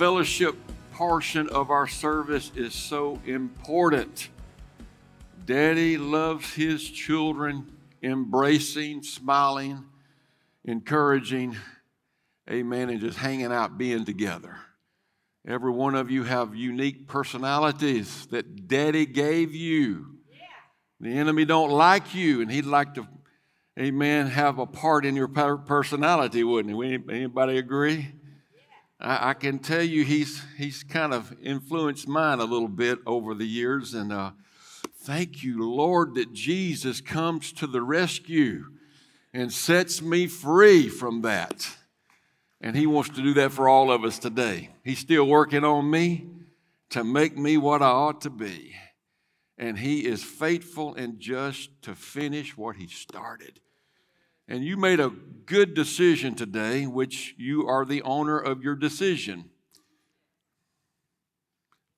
[0.00, 0.56] fellowship
[0.94, 4.30] portion of our service is so important.
[5.44, 7.70] Daddy loves his children,
[8.02, 9.84] embracing, smiling,
[10.64, 11.54] encouraging,
[12.50, 14.56] amen, and just hanging out, being together.
[15.46, 20.16] Every one of you have unique personalities that Daddy gave you.
[20.98, 23.06] The enemy don't like you, and he'd like to,
[23.78, 27.14] amen, have a part in your personality, wouldn't he?
[27.14, 28.14] Anybody agree?
[29.00, 33.34] I, I can tell you he's, he's kind of influenced mine a little bit over
[33.34, 33.94] the years.
[33.94, 34.32] And uh,
[35.02, 38.66] thank you, Lord, that Jesus comes to the rescue
[39.32, 41.68] and sets me free from that.
[42.60, 44.70] And he wants to do that for all of us today.
[44.84, 46.26] He's still working on me
[46.90, 48.74] to make me what I ought to be.
[49.56, 53.60] And he is faithful and just to finish what he started.
[54.50, 55.12] And you made a
[55.46, 59.48] good decision today, which you are the owner of your decision.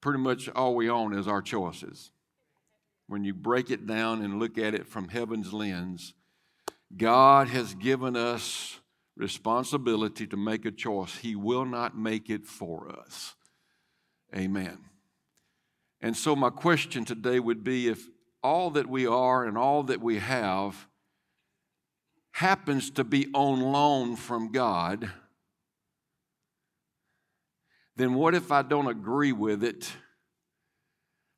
[0.03, 2.11] Pretty much all we own is our choices.
[3.06, 6.12] When you break it down and look at it from heaven's lens,
[6.94, 8.81] God has given us
[9.16, 11.16] responsibility to make a choice.
[11.16, 13.34] He will not make it for us.
[14.37, 14.78] Amen.
[16.03, 18.09] And so, my question today would be if
[18.42, 20.87] all that we are and all that we have
[22.33, 25.11] happens to be on loan from God,
[27.97, 29.92] then what if I don't agree with it?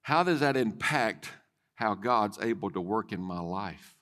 [0.03, 1.31] How does that impact
[1.75, 3.97] how God's able to work in my life?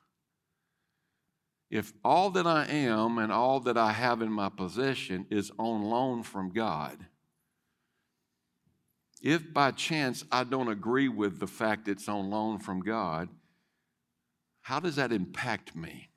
[1.71, 5.83] If all that I am and all that I have in my possession is on
[5.83, 7.07] loan from God,
[9.23, 13.31] if by chance I don't agree with the fact it's on loan from God,
[14.61, 16.12] how does that impact me?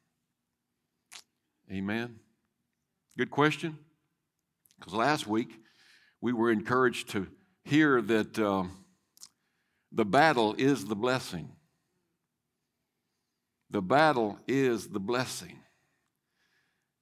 [1.72, 2.20] Amen.
[3.18, 3.78] Good question.
[4.78, 5.60] Because last week
[6.22, 7.28] we were encouraged to
[7.64, 8.66] hear that uh,
[9.92, 11.50] the battle is the blessing.
[13.72, 15.60] The battle is the blessing.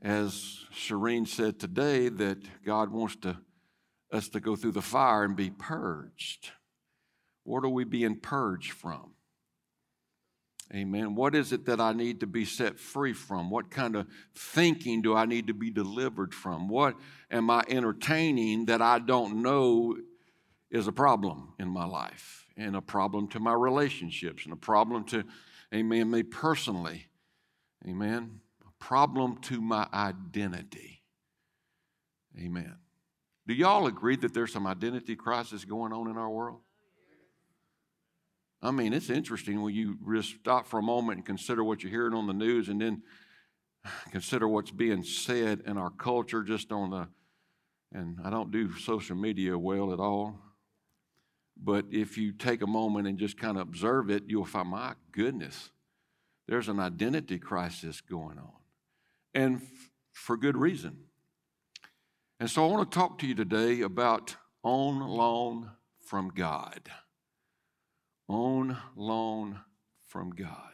[0.01, 3.37] As Shireen said today, that God wants to,
[4.11, 6.51] us to go through the fire and be purged.
[7.43, 9.12] What are we being purged from?
[10.73, 11.13] Amen.
[11.13, 13.51] What is it that I need to be set free from?
[13.51, 16.67] What kind of thinking do I need to be delivered from?
[16.67, 16.95] What
[17.29, 19.95] am I entertaining that I don't know
[20.71, 25.03] is a problem in my life and a problem to my relationships and a problem
[25.05, 25.23] to,
[25.71, 27.05] amen, me personally?
[27.87, 28.39] Amen.
[28.65, 31.03] A problem to my identity.
[32.39, 32.77] Amen.
[33.45, 36.61] Do y'all agree that there's some identity crisis going on in our world?
[38.63, 41.91] I mean, it's interesting when you just stop for a moment and consider what you're
[41.91, 43.03] hearing on the news and then
[44.11, 47.07] consider what's being said in our culture just on the,
[47.91, 50.39] and I don't do social media well at all.
[51.61, 54.93] But if you take a moment and just kind of observe it, you'll find, my
[55.11, 55.69] goodness,
[56.47, 58.53] there's an identity crisis going on.
[59.33, 60.97] And f- for good reason.
[62.39, 66.89] And so I want to talk to you today about on loan from God
[68.27, 69.59] on loan
[70.07, 70.71] from God.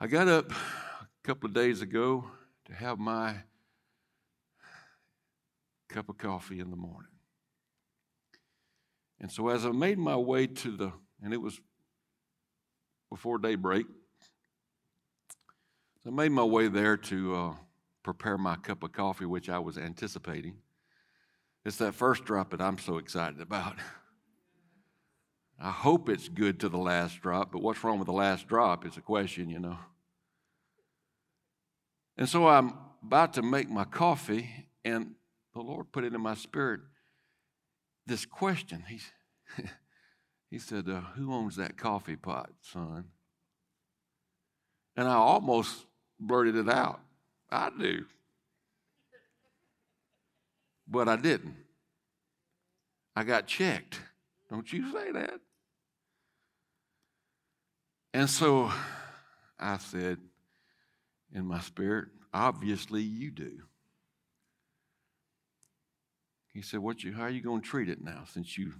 [0.00, 0.56] I got up a
[1.24, 2.24] couple of days ago
[2.66, 3.34] to have my
[5.88, 7.10] cup of coffee in the morning.
[9.20, 10.92] And so as I made my way to the,
[11.22, 11.60] and it was
[13.10, 13.86] before daybreak,
[16.04, 17.54] so I made my way there to uh,
[18.04, 20.58] prepare my cup of coffee, which I was anticipating.
[21.64, 23.76] It's that first drop that I'm so excited about.
[25.60, 28.86] I hope it's good to the last drop, but what's wrong with the last drop
[28.86, 29.78] is a question, you know.
[32.16, 34.48] And so I'm about to make my coffee,
[34.84, 35.14] and
[35.54, 36.80] the Lord put it in my spirit
[38.06, 38.84] this question.
[38.88, 39.00] He,
[40.50, 43.04] he said, uh, Who owns that coffee pot, son?
[44.96, 45.86] And I almost
[46.18, 47.00] blurted it out.
[47.50, 48.04] I do.
[50.88, 51.56] But I didn't.
[53.14, 54.00] I got checked.
[54.50, 55.40] Don't you say that.
[58.12, 58.70] And so
[59.58, 60.18] I said
[61.32, 63.62] in my spirit, obviously you do.
[66.52, 68.72] He said, what you, how are you going to treat it now since you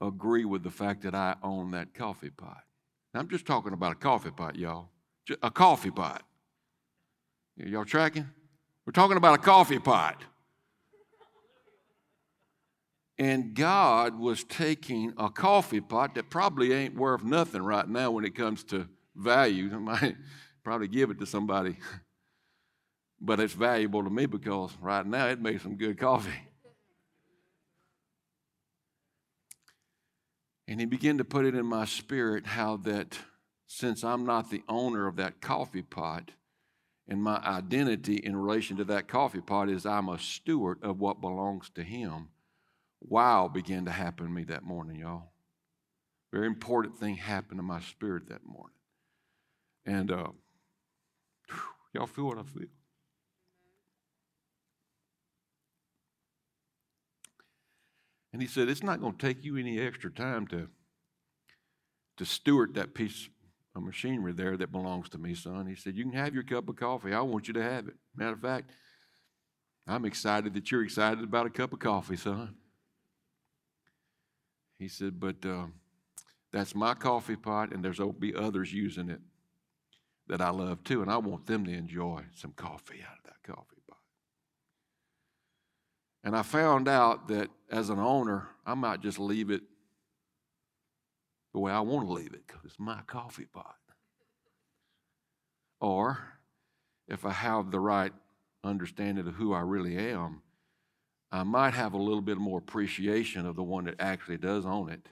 [0.00, 2.62] agree with the fact that I own that coffee pot?
[3.14, 4.90] Now, I'm just talking about a coffee pot, y'all.
[5.42, 6.22] A coffee pot.
[7.56, 8.28] Y'all tracking?
[8.84, 10.22] We're talking about a coffee pot.
[13.18, 18.26] And God was taking a coffee pot that probably ain't worth nothing right now when
[18.26, 19.70] it comes to value.
[19.74, 20.16] I might
[20.62, 21.78] probably give it to somebody,
[23.20, 26.30] but it's valuable to me because right now it makes some good coffee.
[30.68, 33.18] And he began to put it in my spirit how that
[33.68, 36.32] since I'm not the owner of that coffee pot,
[37.08, 41.20] and my identity in relation to that coffee pot is I'm a steward of what
[41.20, 42.28] belongs to him
[43.08, 45.30] wow began to happen to me that morning, y'all.
[46.32, 48.76] Very important thing happened to my spirit that morning.
[49.86, 50.28] And uh,
[51.48, 51.58] whew,
[51.94, 52.66] y'all feel what I feel?
[58.32, 60.68] And he said, It's not going to take you any extra time to,
[62.18, 63.30] to steward that piece
[63.74, 65.66] of machinery there that belongs to me, son.
[65.66, 67.14] He said, You can have your cup of coffee.
[67.14, 67.94] I want you to have it.
[68.14, 68.72] Matter of fact,
[69.86, 72.56] I'm excited that you're excited about a cup of coffee, son.
[74.78, 75.66] He said, But uh,
[76.52, 79.20] that's my coffee pot, and there's be others using it
[80.28, 83.42] that I love too, and I want them to enjoy some coffee out of that
[83.42, 83.98] coffee pot.
[86.24, 89.62] And I found out that as an owner, I might just leave it
[91.52, 93.76] the way I want to leave it because it's my coffee pot.
[95.80, 96.18] Or
[97.08, 98.12] if I have the right
[98.64, 100.42] understanding of who I really am,
[101.36, 104.88] I might have a little bit more appreciation of the one that actually does own
[104.88, 105.10] it.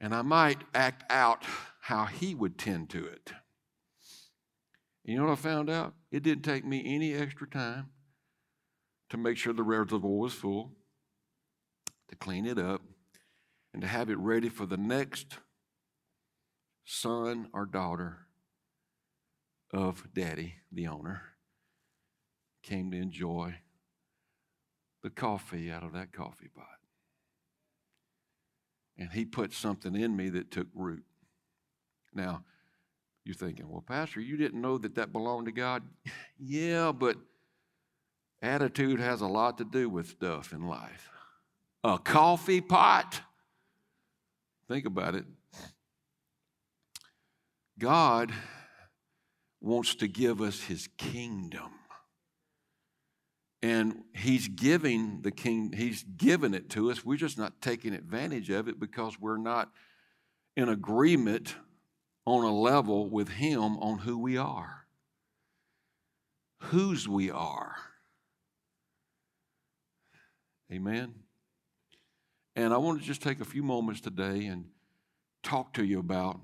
[0.00, 1.44] And I might act out
[1.82, 3.32] how he would tend to it.
[5.04, 5.92] And you know what I found out?
[6.10, 7.90] It didn't take me any extra time
[9.10, 10.72] to make sure the reservoir was full,
[12.08, 12.80] to clean it up,
[13.74, 15.36] and to have it ready for the next
[16.86, 18.26] son or daughter
[19.70, 21.22] of daddy, the owner,
[22.62, 23.56] came to enjoy
[25.02, 26.66] the coffee out of that coffee pot.
[28.98, 31.04] And he put something in me that took root.
[32.14, 32.44] Now,
[33.24, 35.82] you're thinking, well, Pastor, you didn't know that that belonged to God?
[36.38, 37.16] yeah, but
[38.42, 41.08] attitude has a lot to do with stuff in life.
[41.82, 43.20] A coffee pot?
[44.68, 45.24] Think about it.
[47.78, 48.32] God
[49.60, 51.70] wants to give us his kingdom.
[53.62, 57.04] And he's giving the king, he's given it to us.
[57.04, 59.70] We're just not taking advantage of it because we're not
[60.56, 61.54] in agreement
[62.24, 64.86] on a level with him on who we are,
[66.58, 67.76] whose we are.
[70.72, 71.14] Amen.
[72.56, 74.66] And I want to just take a few moments today and
[75.42, 76.40] talk to you about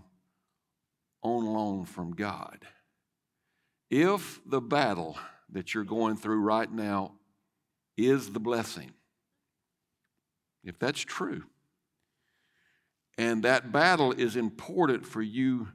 [1.22, 2.58] on loan from God.
[3.90, 5.18] If the battle
[5.52, 7.12] that you're going through right now
[7.96, 8.92] is the blessing.
[10.64, 11.44] If that's true,
[13.18, 15.68] and that battle is important for you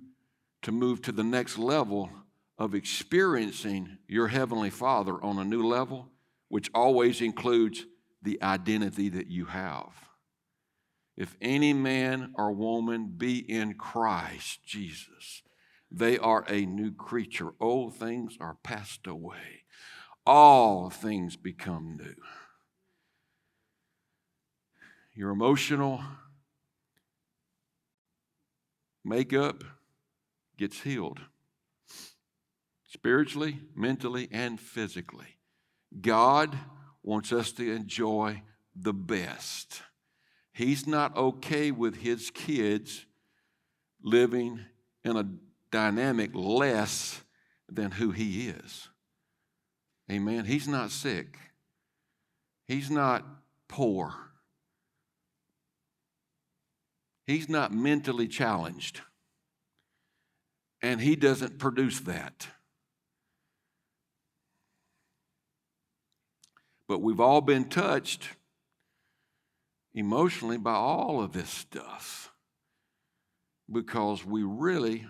[0.62, 2.10] to move to the next level
[2.58, 6.10] of experiencing your Heavenly Father on a new level,
[6.50, 7.86] which always includes
[8.22, 9.90] the identity that you have.
[11.18, 15.42] If any man or woman be in Christ Jesus,
[15.90, 17.52] they are a new creature.
[17.60, 19.61] Old things are passed away,
[20.26, 22.16] all things become new.
[25.14, 26.02] Your emotional
[29.04, 29.64] makeup
[30.58, 31.20] gets healed
[32.86, 35.38] spiritually, mentally, and physically.
[36.02, 36.58] God
[37.04, 38.44] wants us to enjoy
[38.76, 39.82] the best.
[40.54, 43.06] He's not okay with his kids
[44.04, 44.60] living
[45.04, 45.30] in a
[45.72, 47.22] dynamic less
[47.70, 48.90] than who he is.
[50.12, 50.44] Amen.
[50.44, 51.38] He's not sick.
[52.68, 53.26] He's not
[53.70, 54.14] poor.
[57.26, 59.02] He's not mentally challenged.
[60.82, 62.48] And he doesn't produce that.
[66.90, 68.28] But we've all been touched
[69.94, 72.34] emotionally by all of this stuff
[73.72, 75.08] because we really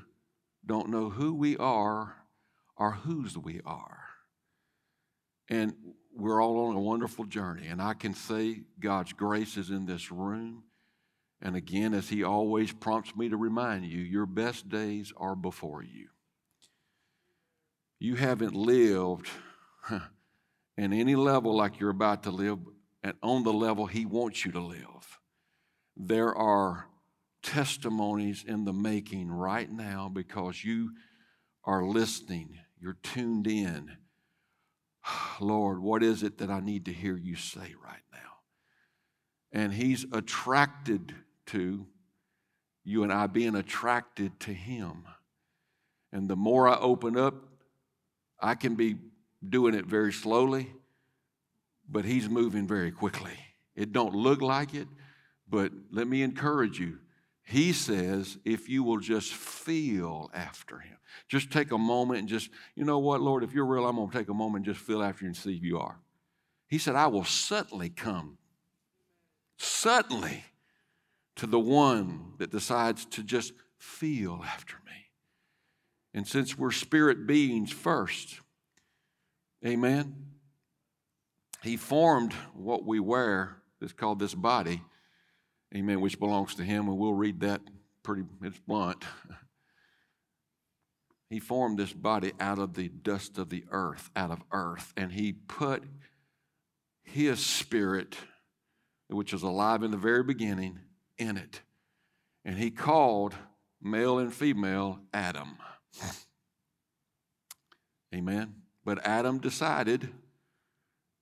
[0.63, 2.17] don't know who we are
[2.77, 4.00] or whose we are.
[5.51, 5.74] And
[6.15, 7.67] we're all on a wonderful journey.
[7.67, 10.63] And I can say God's grace is in this room.
[11.41, 15.84] And again, as He always prompts me to remind you, your best days are before
[15.84, 16.08] you.
[18.00, 19.29] You haven't lived
[20.77, 22.58] in any level like you're about to live,
[23.03, 25.20] and on the level He wants you to live.
[25.98, 26.88] There are
[27.43, 30.91] testimonies in the making right now because you
[31.65, 33.98] are listening, you're tuned in.
[35.39, 38.20] Lord, what is it that I need to hear you say right now?
[39.51, 41.13] and He's attracted
[41.48, 41.86] to
[42.84, 45.05] you and I being attracted to Him.
[46.12, 47.36] And the more I open up,
[48.39, 48.96] I can be
[49.48, 50.72] doing it very slowly,
[51.89, 53.38] but He's moving very quickly.
[53.75, 54.88] It don't look like it,
[55.50, 57.00] but let me encourage you.
[57.51, 60.96] He says, if you will just feel after him,
[61.27, 64.10] just take a moment and just, you know what, Lord, if you're real, I'm going
[64.10, 66.00] to take a moment and just feel after you and see if you are.
[66.70, 68.38] He said, I will suddenly come,
[69.58, 70.46] suddenly,
[71.36, 75.10] to the one that decides to just feel after me.
[76.13, 78.39] And since we're spirit beings first,
[79.65, 80.15] amen,
[81.63, 84.84] he formed what we wear, it's called this body,
[85.75, 87.61] amen, which belongs to him, and we'll read that
[88.03, 89.03] pretty, it's blunt.
[91.29, 95.13] He formed this body out of the dust of the earth, out of earth, and
[95.13, 95.83] he put
[97.03, 98.17] his spirit,
[99.07, 100.79] which was alive in the very beginning,
[101.17, 101.61] in it.
[102.43, 103.35] And he called
[103.81, 105.57] male and female Adam.
[108.13, 108.55] Amen.
[108.83, 110.09] But Adam decided,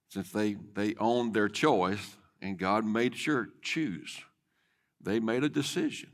[0.10, 4.22] since they, they owned their choice, and God made sure choose,
[5.02, 6.12] they made a decision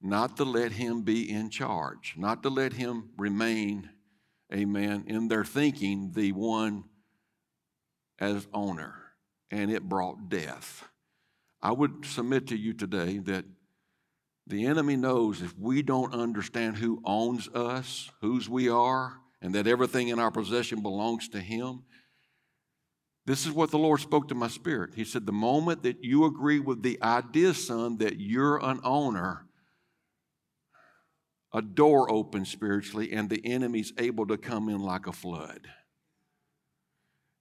[0.00, 3.90] not to let him be in charge, not to let him remain,
[4.52, 6.84] amen, in their thinking, the one
[8.18, 8.94] as owner.
[9.50, 10.88] And it brought death.
[11.60, 13.44] I would submit to you today that
[14.46, 19.66] the enemy knows if we don't understand who owns us, whose we are, and that
[19.66, 21.82] everything in our possession belongs to him.
[23.26, 24.94] This is what the Lord spoke to my spirit.
[24.94, 29.46] He said, The moment that you agree with the idea, son, that you're an owner,
[31.52, 35.68] a door opens spiritually, and the enemy's able to come in like a flood.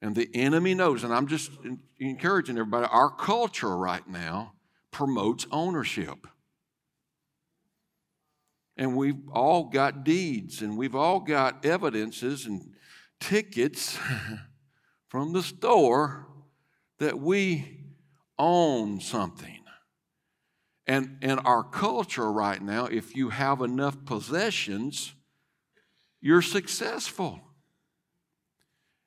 [0.01, 1.51] And the enemy knows, and I'm just
[1.99, 4.53] encouraging everybody, our culture right now
[4.91, 6.27] promotes ownership.
[8.77, 12.73] And we've all got deeds and we've all got evidences and
[13.19, 13.99] tickets
[15.09, 16.27] from the store
[16.99, 17.77] that we
[18.37, 19.59] own something.
[20.87, 25.13] And in our culture right now, if you have enough possessions,
[26.21, 27.39] you're successful.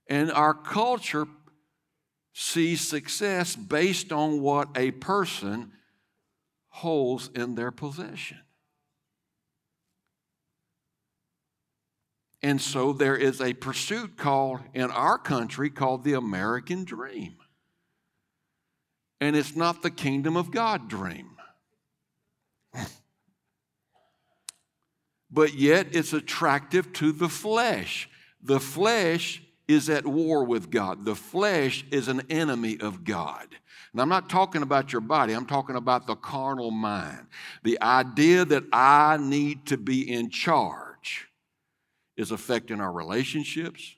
[0.08, 1.26] And our culture
[2.32, 5.72] sees success based on what a person
[6.68, 8.38] holds in their possession.
[12.42, 17.36] And so there is a pursuit called in our country called the American dream.
[19.20, 21.36] And it's not the kingdom of God dream.
[25.30, 28.10] but yet it's attractive to the flesh.
[28.42, 31.04] The flesh is at war with God.
[31.04, 33.46] The flesh is an enemy of God.
[33.92, 37.26] And I'm not talking about your body, I'm talking about the carnal mind.
[37.62, 40.91] The idea that I need to be in charge
[42.22, 43.96] is affecting our relationships,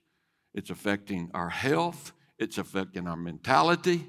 [0.55, 4.09] it's affecting our health, it's affecting our mentality.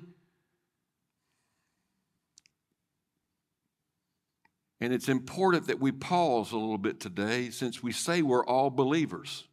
[4.80, 8.70] And it's important that we pause a little bit today since we say we're all
[8.70, 9.44] believers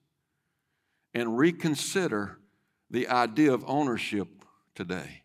[1.13, 2.39] and reconsider
[2.89, 4.29] the idea of ownership
[4.77, 5.23] today.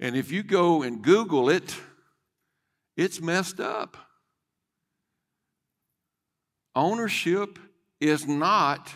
[0.00, 1.76] And if you go and Google it,
[2.94, 3.96] it's messed up.
[6.74, 7.58] Ownership
[8.00, 8.92] is not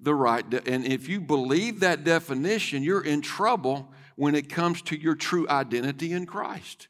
[0.00, 4.80] the right, de- and if you believe that definition, you're in trouble when it comes
[4.82, 6.88] to your true identity in Christ.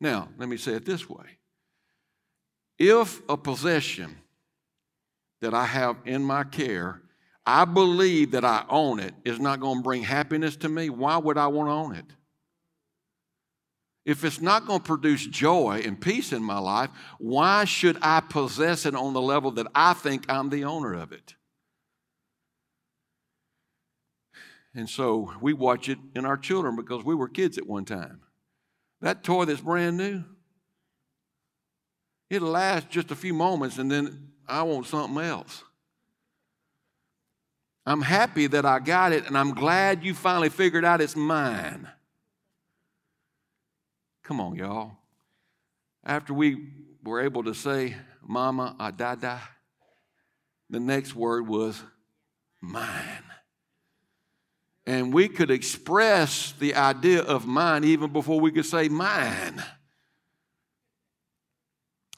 [0.00, 1.38] Now, let me say it this way
[2.78, 4.16] if a possession
[5.40, 7.02] that I have in my care
[7.46, 11.18] I believe that I own it is not going to bring happiness to me, why
[11.18, 12.06] would I want to own it?
[14.04, 18.20] If it's not going to produce joy and peace in my life, why should I
[18.20, 21.34] possess it on the level that I think I'm the owner of it?
[24.74, 28.20] And so we watch it in our children because we were kids at one time.
[29.00, 30.24] That toy that's brand new,
[32.28, 35.62] it'll last just a few moments and then I want something else.
[37.86, 41.86] I'm happy that I got it, and I'm glad you finally figured out it's mine.
[44.24, 44.92] Come on, y'all.
[46.02, 46.70] After we
[47.02, 49.38] were able to say, Mama, I da da,
[50.70, 51.82] the next word was
[52.62, 53.22] mine.
[54.86, 59.62] And we could express the idea of mine even before we could say mine.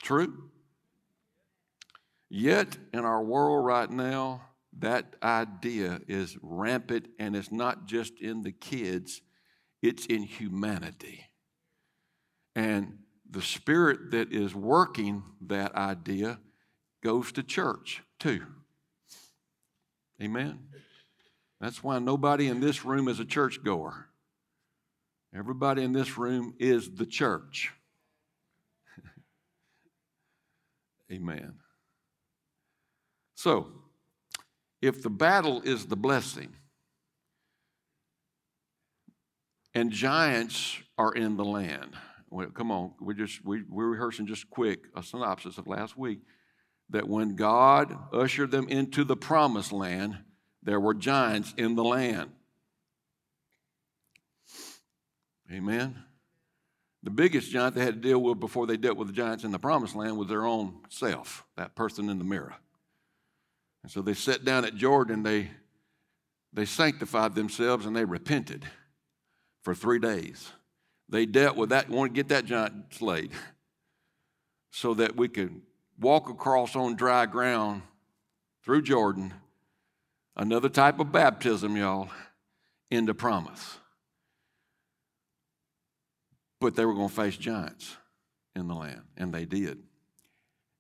[0.01, 0.51] True?
[2.29, 4.43] Yet, in our world right now,
[4.79, 9.21] that idea is rampant and it's not just in the kids,
[9.83, 11.25] it's in humanity.
[12.57, 16.41] And the spirit that is working that idea
[17.05, 18.47] goes to church too.
[20.23, 20.61] Amen.
[21.61, 24.07] That's why nobody in this room is a church goer.
[25.35, 27.73] Everybody in this room is the church.
[31.13, 31.57] Amen.
[33.35, 33.67] So,
[34.81, 36.55] if the battle is the blessing,
[39.75, 41.95] and giants are in the land.
[42.29, 46.21] Well, come on, we just we, we're rehearsing just quick a synopsis of last week
[46.91, 50.19] that when God ushered them into the promised land,
[50.63, 52.31] there were giants in the land.
[55.53, 55.97] Amen.
[57.03, 59.53] The biggest giant they had to deal with before they dealt with the giants in
[59.53, 62.55] the promised land was their own self, that person in the mirror.
[63.85, 65.51] And so they sat down at Jordan, they,
[66.53, 68.65] they sanctified themselves and they repented
[69.63, 70.51] for three days.
[71.09, 73.31] They dealt with that, want to get that giant slayed
[74.71, 75.63] so that we could
[75.99, 77.83] walk across on dry ground
[78.65, 79.33] through Jordan,
[80.37, 82.09] another type of baptism, y'all,
[82.91, 83.79] into promise
[86.61, 87.97] but they were going to face giants
[88.55, 89.79] in the land, and they did.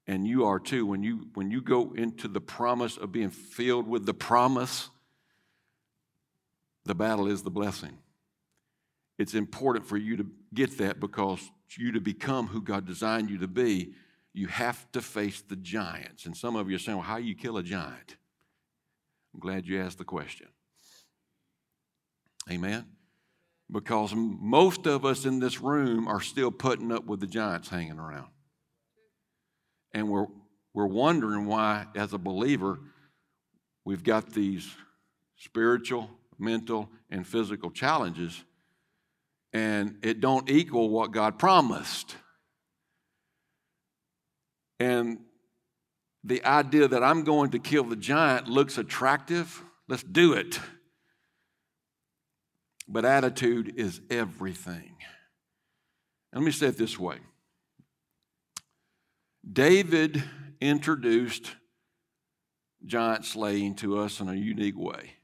[0.06, 0.87] And you are too.
[0.87, 4.88] When you, when you go into the promise of being filled with the promise,
[6.85, 7.99] the battle is the blessing.
[9.18, 11.40] It's important for you to get that because
[11.76, 13.94] you to become who God designed you to be,
[14.32, 16.26] you have to face the giants.
[16.26, 18.16] And some of you are saying, well, how do you kill a giant?
[19.35, 20.49] I'm glad you asked the question.
[22.50, 22.87] Amen
[23.70, 27.98] because most of us in this room are still putting up with the giants hanging
[27.98, 28.29] around.
[29.92, 30.26] And we're,
[30.72, 32.79] we're wondering why, as a believer,
[33.85, 34.68] we've got these
[35.37, 38.44] spiritual, mental, and physical challenges,
[39.57, 42.14] and it don't equal what God promised.
[44.79, 45.21] And
[46.23, 49.62] the idea that I'm going to kill the giant looks attractive.
[49.88, 50.61] Let's do it.
[52.87, 54.97] But attitude is everything.
[56.35, 57.16] let me say it this way
[59.51, 60.23] David
[60.61, 61.57] introduced
[62.85, 65.14] giant slaying to us in a unique way.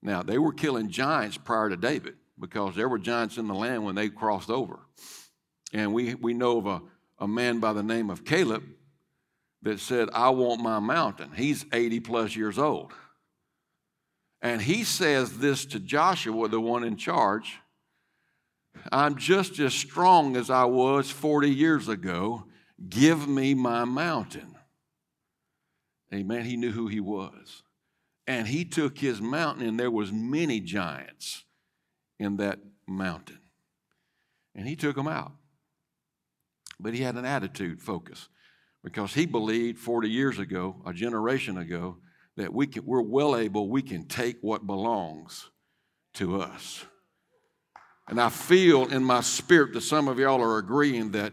[0.00, 3.84] Now, they were killing giants prior to David because there were giants in the land
[3.84, 4.80] when they crossed over.
[5.72, 6.82] And we, we know of a,
[7.18, 8.62] a man by the name of Caleb
[9.62, 11.32] that said, I want my mountain.
[11.34, 12.92] He's 80 plus years old.
[14.42, 17.58] And he says this to Joshua, the one in charge
[18.92, 22.44] I'm just as strong as I was 40 years ago.
[22.88, 24.54] Give me my mountain.
[26.12, 26.44] Amen.
[26.44, 27.62] He knew who he was.
[28.26, 31.44] And he took his mountain, and there was many giants
[32.18, 33.40] in that mountain.
[34.54, 35.32] And he took them out.
[36.78, 38.28] But he had an attitude focus
[38.84, 41.96] because he believed 40 years ago, a generation ago,
[42.36, 45.50] that we can, we're well able, we can take what belongs
[46.14, 46.84] to us.
[48.08, 51.32] And I feel in my spirit that some of y'all are agreeing that,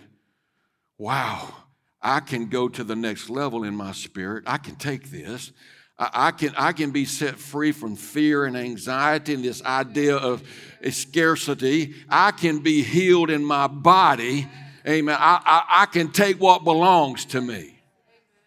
[0.97, 1.53] wow,
[2.01, 4.43] I can go to the next level in my spirit.
[4.47, 5.51] I can take this.
[5.97, 10.43] I, can, I can be set free from fear and anxiety and this idea of
[10.89, 11.95] scarcity.
[12.09, 14.47] I can be healed in my body.
[14.87, 15.15] Amen.
[15.17, 17.79] I, I, I can take what belongs to me.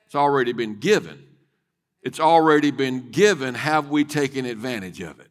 [0.06, 1.22] It's already been given.
[2.02, 3.54] It's already been given.
[3.54, 5.30] Have we taken advantage of it?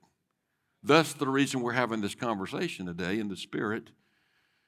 [0.83, 3.89] Thus, the reason we're having this conversation today in the Spirit,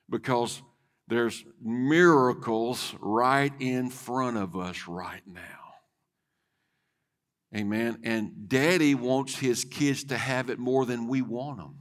[0.09, 0.61] because
[1.07, 5.66] there's miracles right in front of us right now.
[7.55, 7.99] Amen.
[8.03, 11.75] And daddy wants his kids to have it more than we want them.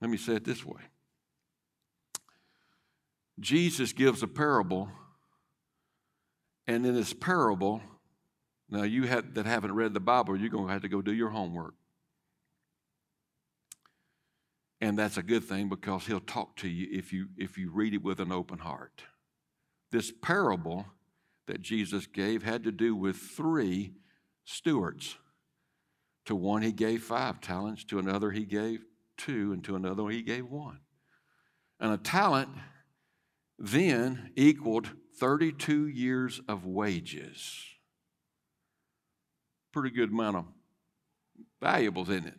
[0.00, 0.82] Let me say it this way
[3.40, 4.90] Jesus gives a parable
[6.66, 7.80] and in this parable,
[8.68, 11.12] now you have, that haven't read the Bible, you're going to have to go do
[11.12, 11.74] your homework.
[14.80, 17.94] And that's a good thing because he'll talk to you if you if you read
[17.94, 19.04] it with an open heart.
[19.90, 20.84] This parable
[21.46, 23.92] that Jesus gave had to do with three
[24.44, 25.16] stewards.
[26.26, 28.84] To one he gave five talents, to another he gave
[29.16, 30.80] two, and to another he gave one.
[31.78, 32.50] And a talent
[33.58, 37.64] then equaled 32 years of wages.
[39.72, 40.44] Pretty good amount of
[41.60, 42.38] valuables in it.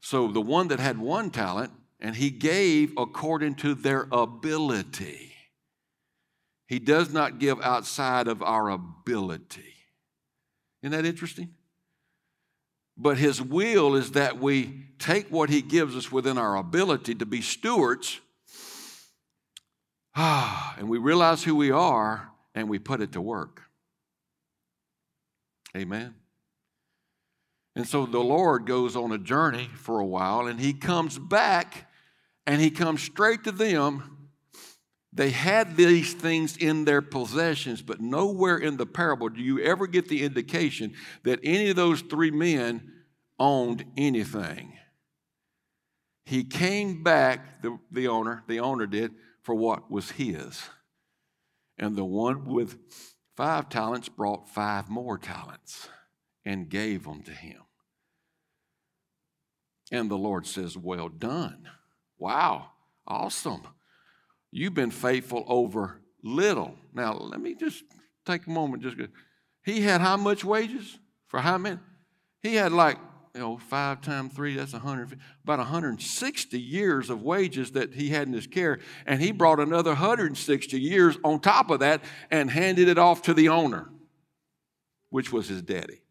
[0.00, 5.31] So the one that had one talent, and he gave according to their ability.
[6.72, 9.74] He does not give outside of our ability.
[10.82, 11.50] Isn't that interesting?
[12.96, 17.26] But his will is that we take what he gives us within our ability to
[17.26, 18.18] be stewards,
[20.16, 23.64] and we realize who we are, and we put it to work.
[25.76, 26.14] Amen.
[27.76, 31.90] And so the Lord goes on a journey for a while, and he comes back
[32.46, 34.11] and he comes straight to them.
[35.12, 39.86] They had these things in their possessions, but nowhere in the parable do you ever
[39.86, 40.94] get the indication
[41.24, 42.92] that any of those three men
[43.38, 44.78] owned anything.
[46.24, 50.62] He came back, the, the owner, the owner did, for what was his.
[51.76, 52.78] And the one with
[53.36, 55.88] five talents brought five more talents
[56.44, 57.62] and gave them to him.
[59.90, 61.68] And the Lord says, Well done.
[62.18, 62.70] Wow,
[63.06, 63.66] awesome.
[64.52, 66.76] You've been faithful over little.
[66.92, 67.82] Now, let me just
[68.26, 68.82] take a moment.
[68.82, 68.96] Just.
[69.64, 70.98] He had how much wages?
[71.26, 71.78] For how many?
[72.42, 72.98] He had like
[73.34, 78.28] you know, five times three, that's 100, about 160 years of wages that he had
[78.28, 78.78] in his care.
[79.06, 83.34] And he brought another 160 years on top of that and handed it off to
[83.34, 83.88] the owner,
[85.08, 86.02] which was his daddy.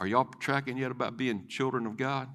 [0.00, 2.28] Are y'all tracking yet about being children of God?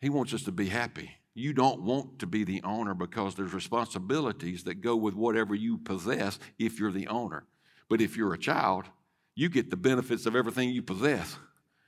[0.00, 1.10] He wants us to be happy.
[1.34, 5.78] You don't want to be the owner because there's responsibilities that go with whatever you
[5.78, 7.44] possess if you're the owner.
[7.88, 8.86] But if you're a child,
[9.34, 11.36] you get the benefits of everything you possess.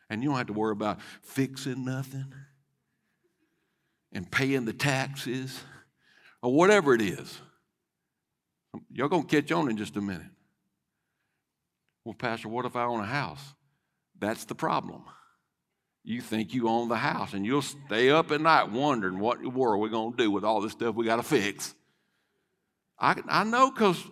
[0.08, 2.32] And you don't have to worry about fixing nothing
[4.12, 5.60] and paying the taxes
[6.42, 7.40] or whatever it is.
[8.92, 10.30] Y'all gonna catch on in just a minute.
[12.04, 13.54] Well, Pastor, what if I own a house?
[14.18, 15.04] That's the problem.
[16.02, 19.44] You think you own the house and you'll stay up at night wondering what in
[19.44, 21.74] the world we're gonna do with all this stuff we gotta fix.
[22.98, 24.02] I, I know because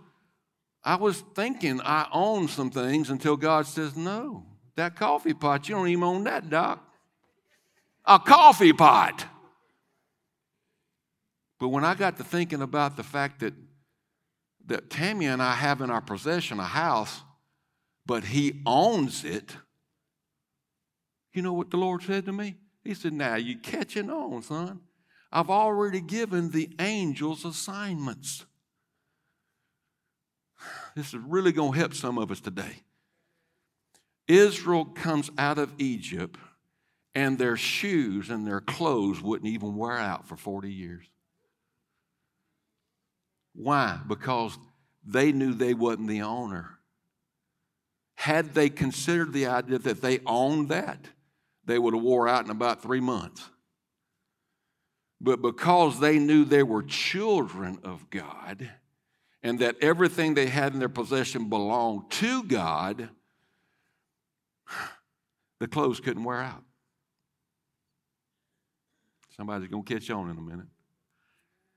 [0.85, 4.47] I was thinking I owned some things until God says, No,
[4.77, 6.85] that coffee pot, you don't even own that, Doc.
[8.05, 9.27] A coffee pot.
[11.59, 13.53] But when I got to thinking about the fact that,
[14.67, 17.23] that Tammy and I have in our possession a house,
[18.07, 19.57] but he owns it,
[21.33, 22.57] you know what the Lord said to me?
[22.85, 24.81] He said, Now you're catching on, son.
[25.31, 28.45] I've already given the angels assignments.
[30.97, 32.83] This is really going to help some of us today.
[34.27, 36.37] Israel comes out of Egypt,
[37.15, 41.05] and their shoes and their clothes wouldn't even wear out for 40 years.
[43.55, 44.01] Why?
[44.07, 44.59] Because
[45.05, 46.79] they knew they wasn't the owner.
[48.15, 50.99] Had they considered the idea that they owned that,
[51.69, 53.49] they would have wore out in about three months.
[55.21, 58.71] But because they knew they were children of God,
[59.43, 63.11] and that everything they had in their possession belonged to God,
[65.61, 66.65] the clothes couldn't wear out.
[69.37, 70.67] Somebody's going to catch on in a minute.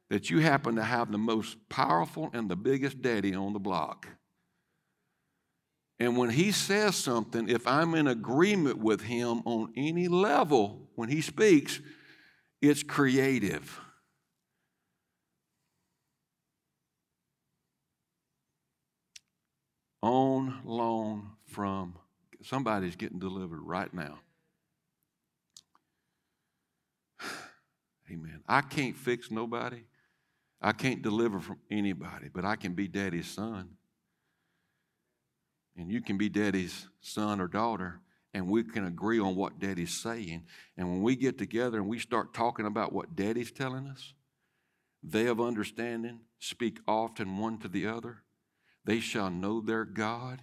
[0.09, 4.07] That you happen to have the most powerful and the biggest daddy on the block.
[6.01, 11.09] And when he says something, if I'm in agreement with him on any level, when
[11.09, 11.79] he speaks,
[12.59, 13.79] it's creative.
[20.01, 21.93] on loan from
[22.41, 24.17] somebody's getting delivered right now.
[28.09, 28.41] Amen.
[28.47, 29.83] I can't fix nobody.
[30.59, 33.77] I can't deliver from anybody, but I can be daddy's son.
[35.81, 38.01] And you can be daddy's son or daughter,
[38.35, 40.43] and we can agree on what daddy's saying.
[40.77, 44.13] And when we get together and we start talking about what daddy's telling us,
[45.01, 48.23] they of understanding speak often one to the other
[48.83, 50.41] they shall know their God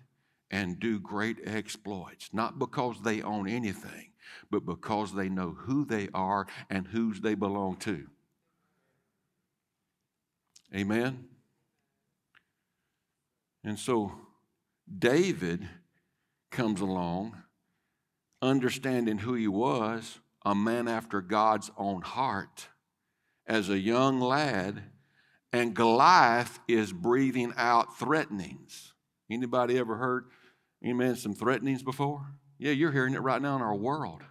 [0.51, 4.13] and do great exploits, not because they own anything,
[4.49, 8.07] but because they know who they are and whose they belong to.
[10.73, 11.27] Amen?
[13.65, 14.28] And so
[14.97, 15.69] David
[16.51, 17.37] comes along,
[18.41, 22.69] understanding who he was, a man after God's own heart,
[23.47, 24.83] as a young lad
[25.53, 28.93] and Goliath is breathing out threatenings.
[29.31, 30.27] Anybody ever heard,
[30.87, 32.27] amen, some threatenings before?
[32.59, 34.23] Yeah, you're hearing it right now in our world.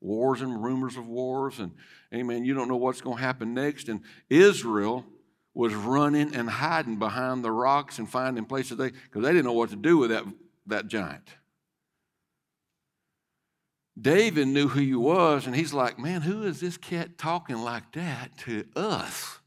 [0.00, 1.72] Wars and rumors of wars, and
[2.12, 3.88] amen, you don't know what's going to happen next.
[3.88, 5.06] And Israel
[5.54, 9.52] was running and hiding behind the rocks and finding places they, because they didn't know
[9.52, 10.24] what to do with that,
[10.66, 11.28] that giant.
[13.98, 17.92] David knew who he was, and he's like, man, who is this cat talking like
[17.92, 19.38] that to us?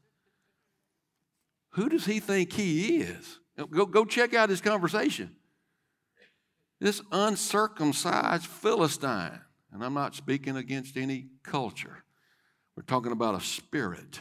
[1.72, 3.40] Who does he think he is?
[3.70, 5.36] Go, go check out his conversation.
[6.80, 9.40] This uncircumcised Philistine,
[9.72, 12.04] and I'm not speaking against any culture,
[12.74, 14.20] we're talking about a spirit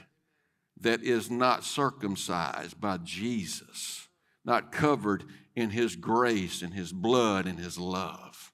[0.82, 4.08] that is not circumcised by Jesus,
[4.46, 5.24] not covered
[5.56, 8.52] in His grace and His blood and His love.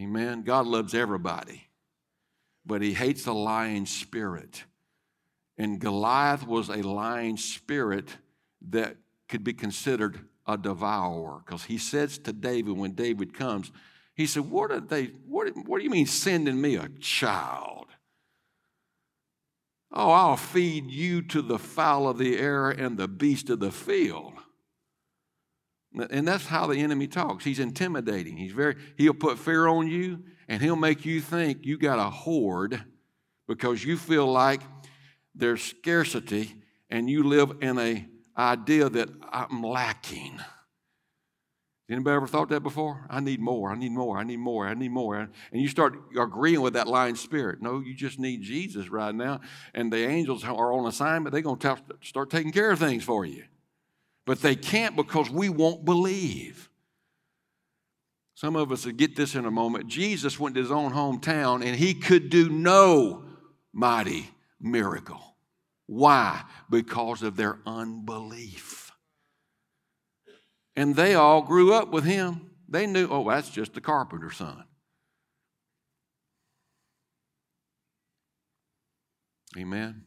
[0.00, 0.42] Amen.
[0.42, 1.68] God loves everybody,
[2.66, 4.64] but He hates a lying spirit.
[5.56, 8.08] And Goliath was a lying spirit
[8.70, 8.96] that
[9.28, 13.70] could be considered a devourer because he says to David when David comes,
[14.14, 17.86] he said, What are they, what, what do you mean sending me a child?
[19.96, 23.70] Oh, I'll feed you to the fowl of the air and the beast of the
[23.70, 24.32] field.
[26.10, 27.44] And that's how the enemy talks.
[27.44, 28.36] He's intimidating.
[28.36, 32.10] He's very, he'll put fear on you and he'll make you think you got a
[32.10, 32.82] hoard
[33.46, 34.62] because you feel like
[35.36, 36.52] there's scarcity
[36.90, 40.40] and you live in a idea that I'm lacking.
[41.90, 43.04] Anybody ever thought that before?
[43.10, 45.16] I need more, I need more, I need more, I need more.
[45.16, 47.60] And you start agreeing with that lying spirit.
[47.60, 49.40] No, you just need Jesus right now.
[49.74, 51.32] And the angels are on assignment.
[51.32, 53.44] They're going to start taking care of things for you.
[54.24, 56.70] But they can't because we won't believe.
[58.34, 59.86] Some of us will get this in a moment.
[59.86, 63.24] Jesus went to his own hometown and he could do no
[63.74, 65.36] mighty miracle.
[65.86, 66.42] Why?
[66.70, 68.83] Because of their unbelief.
[70.76, 72.50] And they all grew up with him.
[72.68, 74.64] They knew, oh, that's just the carpenter's son.
[79.56, 80.04] Amen.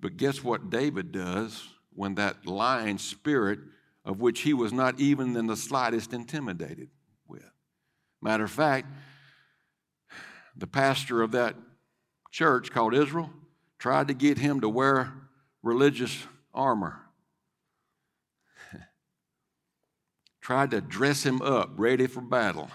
[0.00, 3.60] But guess what David does when that lying spirit,
[4.04, 6.88] of which he was not even in the slightest intimidated
[7.28, 7.44] with?
[8.20, 8.88] Matter of fact,
[10.56, 11.54] the pastor of that
[12.30, 13.30] church called Israel
[13.78, 15.12] tried to get him to wear
[15.62, 17.00] religious armor.
[20.50, 22.68] Tried to dress him up, ready for battle.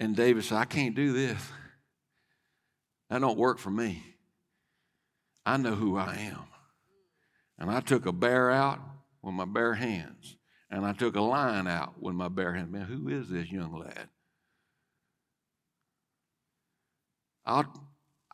[0.00, 1.40] And David said, I can't do this.
[3.08, 4.02] That don't work for me.
[5.46, 6.42] I know who I am.
[7.56, 8.80] And I took a bear out
[9.22, 10.36] with my bare hands.
[10.72, 12.72] And I took a lion out with my bare hands.
[12.72, 14.08] Man, who is this young lad?
[17.46, 17.72] I'll,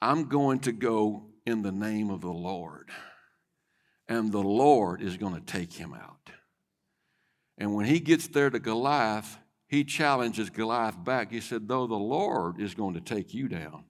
[0.01, 2.89] I'm going to go in the name of the Lord.
[4.09, 6.31] And the Lord is going to take him out.
[7.59, 11.31] And when he gets there to Goliath, he challenges Goliath back.
[11.31, 13.85] He said, Though the Lord is going to take you down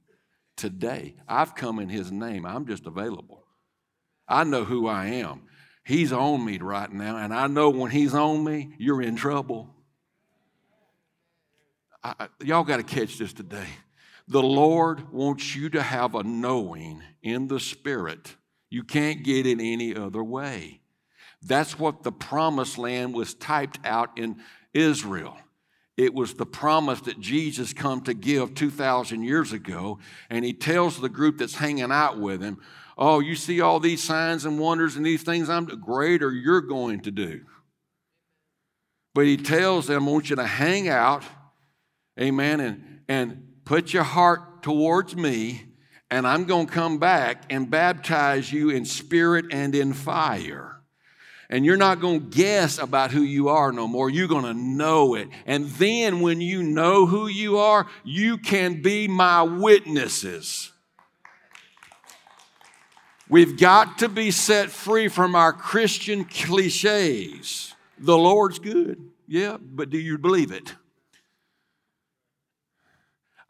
[0.57, 2.47] today, I've come in his name.
[2.47, 3.45] I'm just available.
[4.29, 5.43] I know who I am.
[5.85, 9.69] He's on me right now, and I know when he's on me, you're in trouble.
[12.03, 13.67] I, y'all got to catch this today.
[14.29, 18.37] The Lord wants you to have a knowing in the Spirit.
[18.71, 20.81] You can't get it any other way.
[21.45, 24.41] That's what the promised land was typed out in
[24.73, 25.37] Israel.
[25.97, 29.99] It was the promise that Jesus come to give 2,000 years ago.
[30.29, 32.59] And he tells the group that's hanging out with him,
[32.97, 37.01] Oh, you see all these signs and wonders and these things I'm greater you're going
[37.01, 37.41] to do.
[39.15, 41.25] But he tells them, I want you to hang out,
[42.21, 45.65] amen, and, and put your heart towards me,
[46.11, 50.74] and I'm going to come back and baptize you in spirit and in fire.
[51.51, 54.09] And you're not going to guess about who you are no more.
[54.09, 55.29] You're going to know it.
[55.47, 60.73] And then when you know who you are, you can be my witnesses.
[63.29, 67.75] We've got to be set free from our Christian cliches.
[67.99, 69.11] The Lord's good.
[69.27, 70.75] Yeah, but do you believe it?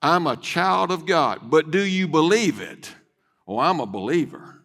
[0.01, 1.51] I'm a child of God.
[1.51, 2.95] But do you believe it?
[3.49, 4.63] Oh, I'm a believer.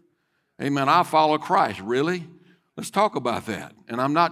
[0.62, 0.90] Amen.
[0.90, 1.80] I follow Christ.
[1.80, 2.28] Really?
[2.80, 3.74] Let's talk about that.
[3.90, 4.32] And I'm not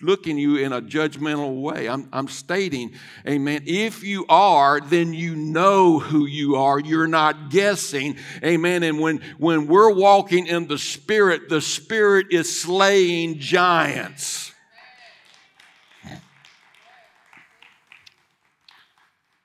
[0.00, 1.86] looking you in a judgmental way.
[1.86, 2.94] I'm, I'm stating,
[3.28, 3.64] amen.
[3.66, 6.80] If you are, then you know who you are.
[6.80, 8.16] You're not guessing.
[8.42, 8.84] Amen.
[8.84, 14.50] And when, when we're walking in the Spirit, the Spirit is slaying giants.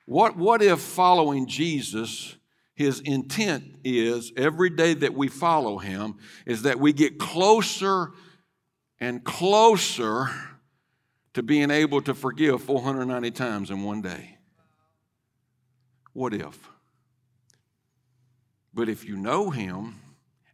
[0.06, 2.38] What, what if following Jesus,
[2.74, 8.14] his intent is every day that we follow him, is that we get closer
[9.00, 10.30] and closer
[11.34, 14.38] to being able to forgive 490 times in one day?
[16.14, 16.70] What if?
[18.74, 20.00] But if you know him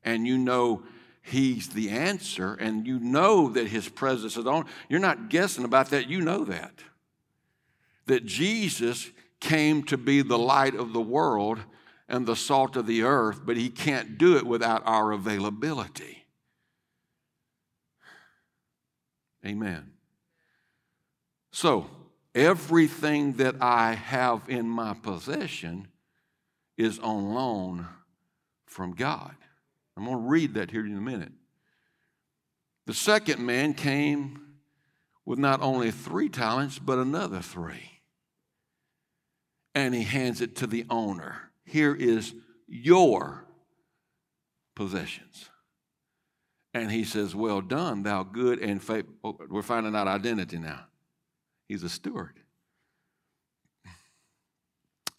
[0.04, 0.84] and you know
[1.22, 5.90] he's the answer and you know that his presence is on, you're not guessing about
[5.90, 6.74] that, you know that.
[8.06, 11.60] That Jesus came to be the light of the world
[12.08, 16.25] and the salt of the earth, but he can't do it without our availability.
[19.46, 19.92] Amen.
[21.52, 21.90] So,
[22.36, 25.88] Everything that I have in my possession
[26.78, 27.88] is on loan
[28.66, 29.34] from God.
[29.96, 31.32] I'm going to read that here in a minute.
[32.88, 34.42] The second man came
[35.26, 38.02] with not only three talents, but another three.
[39.74, 41.52] And he hands it to the owner.
[41.64, 42.34] Here is
[42.68, 43.46] your
[44.76, 45.50] possessions.
[46.76, 49.14] And he says, Well done, thou good and faithful.
[49.24, 50.82] Oh, we're finding out identity now.
[51.70, 52.38] He's a steward.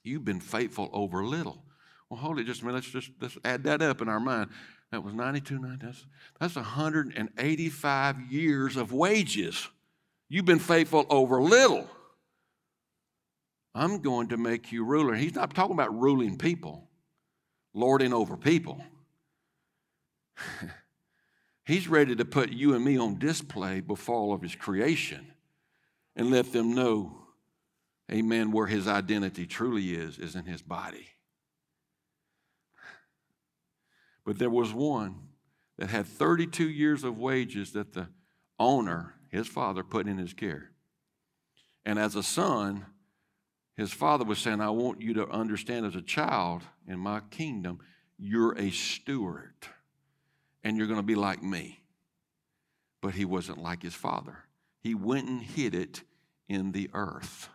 [0.04, 1.64] You've been faithful over little.
[2.10, 2.74] Well, hold it just a minute.
[2.74, 4.50] Let's just let's add that up in our mind.
[4.92, 6.06] That was 92, 90, that's,
[6.38, 9.66] that's 185 years of wages.
[10.28, 11.88] You've been faithful over little.
[13.74, 15.14] I'm going to make you ruler.
[15.14, 16.90] He's not talking about ruling people,
[17.72, 18.84] lording over people.
[21.66, 25.26] He's ready to put you and me on display before all of his creation
[26.14, 27.26] and let them know,
[28.10, 31.08] amen, where his identity truly is, is in his body.
[34.24, 35.16] But there was one
[35.76, 38.06] that had 32 years of wages that the
[38.60, 40.70] owner, his father, put in his care.
[41.84, 42.86] And as a son,
[43.76, 47.80] his father was saying, I want you to understand as a child in my kingdom,
[48.18, 49.66] you're a steward
[50.66, 51.78] and you're going to be like me.
[53.00, 54.38] But he wasn't like his father.
[54.80, 56.02] He went and hid it
[56.48, 57.48] in the earth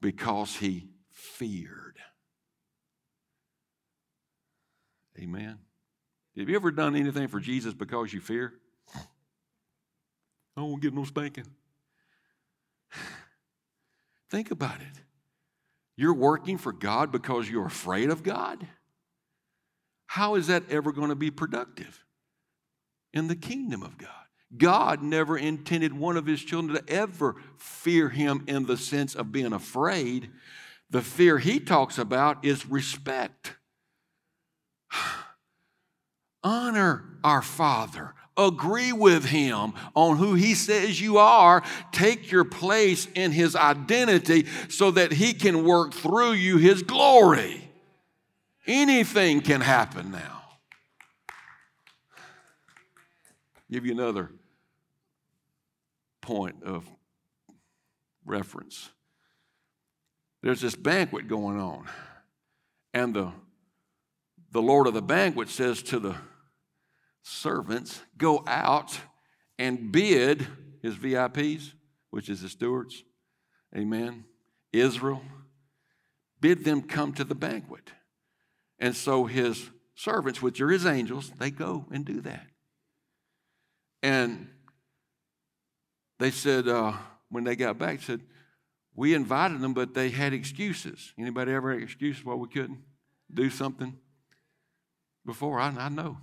[0.00, 1.98] because he feared.
[5.18, 5.58] Amen.
[6.38, 8.54] Have you ever done anything for Jesus because you fear?
[10.56, 11.48] I won't get no spanking.
[14.30, 15.02] Think about it.
[15.96, 18.66] You're working for God because you're afraid of God?
[20.06, 22.04] How is that ever going to be productive
[23.12, 24.10] in the kingdom of God?
[24.56, 29.32] God never intended one of his children to ever fear him in the sense of
[29.32, 30.30] being afraid.
[30.88, 33.56] The fear he talks about is respect.
[36.44, 38.14] Honor our Father.
[38.38, 41.62] Agree with Him on who He says you are.
[41.90, 47.65] Take your place in His identity so that He can work through you His glory.
[48.66, 50.42] Anything can happen now.
[53.70, 54.30] Give you another
[56.20, 56.84] point of
[58.24, 58.90] reference.
[60.42, 61.86] There's this banquet going on,
[62.94, 63.32] and the,
[64.52, 66.16] the Lord of the banquet says to the
[67.22, 68.98] servants, Go out
[69.58, 70.46] and bid
[70.82, 71.72] his VIPs,
[72.10, 73.02] which is the stewards,
[73.76, 74.24] amen,
[74.72, 75.22] Israel,
[76.40, 77.90] bid them come to the banquet.
[78.78, 82.46] And so his servants, which are his angels, they go and do that.
[84.02, 84.48] And
[86.18, 86.92] they said, uh,
[87.30, 88.20] when they got back, said,
[88.94, 91.12] we invited them, but they had excuses.
[91.18, 92.78] Anybody ever had excuses why we couldn't
[93.32, 93.98] do something
[95.24, 95.58] before?
[95.60, 96.18] I, I know.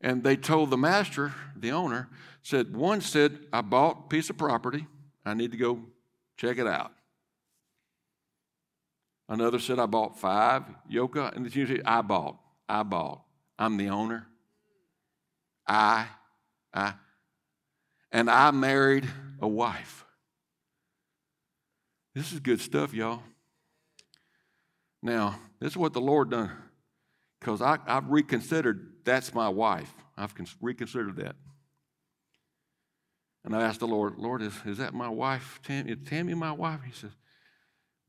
[0.00, 2.08] And they told the master, the owner,
[2.42, 4.86] said, one said, I bought a piece of property.
[5.24, 5.80] I need to go
[6.36, 6.92] check it out.
[9.32, 11.16] Another said, I bought five yoke.
[11.16, 12.36] And the said, I bought.
[12.68, 13.22] I bought.
[13.58, 14.26] I'm the owner.
[15.66, 16.06] I,
[16.74, 16.92] I.
[18.12, 19.08] And I married
[19.40, 20.04] a wife.
[22.14, 23.22] This is good stuff, y'all.
[25.02, 26.50] Now, this is what the Lord done.
[27.40, 29.90] Because I've reconsidered that's my wife.
[30.14, 31.36] I've reconsidered that.
[33.46, 35.58] And I asked the Lord, Lord, is, is that my wife?
[35.66, 36.80] Is Tammy my wife?
[36.84, 37.12] He says,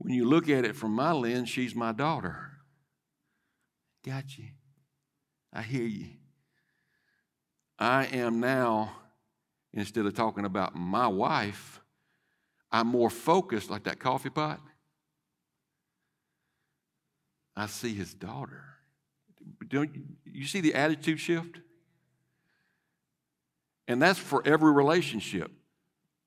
[0.04, 2.52] when you look at it from my lens, she's my daughter.
[4.06, 4.50] Got you.
[5.54, 6.08] I hear you.
[7.80, 8.92] I am now,
[9.72, 11.80] instead of talking about my wife,
[12.70, 14.60] I'm more focused like that coffee pot.
[17.56, 18.64] I see his daughter.
[19.68, 19.90] Don't
[20.26, 21.60] you see the attitude shift?
[23.88, 25.52] And that's for every relationship.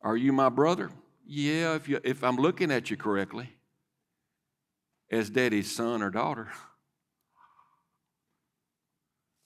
[0.01, 0.91] Are you my brother?
[1.27, 3.56] Yeah, if, you, if I'm looking at you correctly
[5.11, 6.49] as daddy's son or daughter.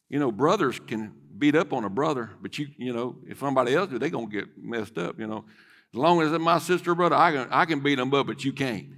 [0.09, 3.75] You know, brothers can beat up on a brother, but you, you know, if somebody
[3.75, 5.45] else do, they're going to get messed up, you know.
[5.93, 8.27] As long as it's my sister or brother, I can, I can beat them up,
[8.27, 8.89] but you can't.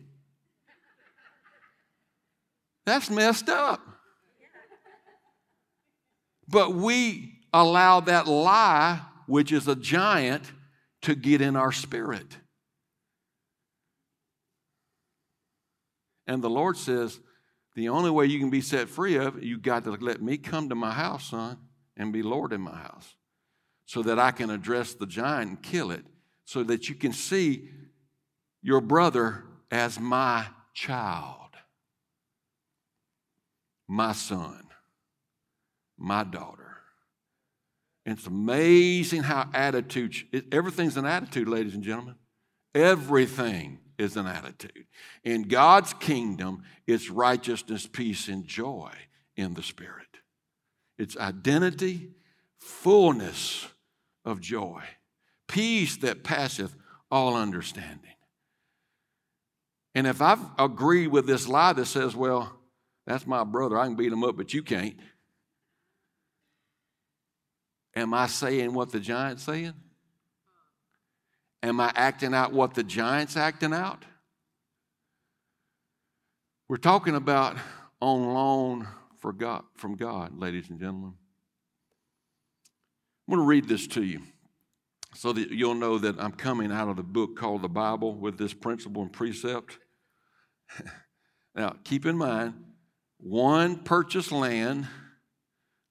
[2.85, 3.81] That's messed up.
[6.49, 10.51] But we allow that lie, which is a giant,
[11.03, 12.27] to get in our spirit.
[16.27, 17.21] And the Lord says,
[17.75, 20.37] the only way you can be set free of it, you got to let me
[20.37, 21.59] come to my house, son,
[21.97, 23.15] and be Lord in my house,
[23.87, 26.05] so that I can address the giant and kill it.
[26.45, 27.69] so that you can see
[28.63, 31.51] your brother as my child,
[33.89, 34.67] my son,
[35.97, 36.77] my daughter.
[38.05, 40.15] it's amazing how attitude,
[40.51, 42.17] everything's an attitude, ladies and gentlemen.
[42.75, 44.87] Everything is an attitude.
[45.25, 48.91] In God's kingdom, it's righteousness, peace, and joy
[49.37, 50.07] in the Spirit.
[50.99, 52.11] It's identity,
[52.59, 53.67] fullness
[54.25, 54.83] of joy,
[55.49, 56.75] peace that passeth
[57.11, 57.99] all understanding.
[59.95, 62.59] And if I agree with this lie that says, well,
[63.07, 64.97] that's my brother, I can beat him up, but you can't.
[67.95, 69.75] Am I saying what the giant's saying?
[71.63, 74.05] Am I acting out what the giant's acting out?
[76.69, 77.57] We're talking about
[78.01, 78.89] on loan
[79.21, 81.15] for God, from God, ladies and gentlemen.
[83.29, 84.23] I'm going to read this to you
[85.15, 88.39] so that you'll know that I'm coming out of the book called the Bible with
[88.39, 89.79] this principle and precept.
[91.55, 92.55] now, keep in mind,
[93.19, 94.89] one purchased land,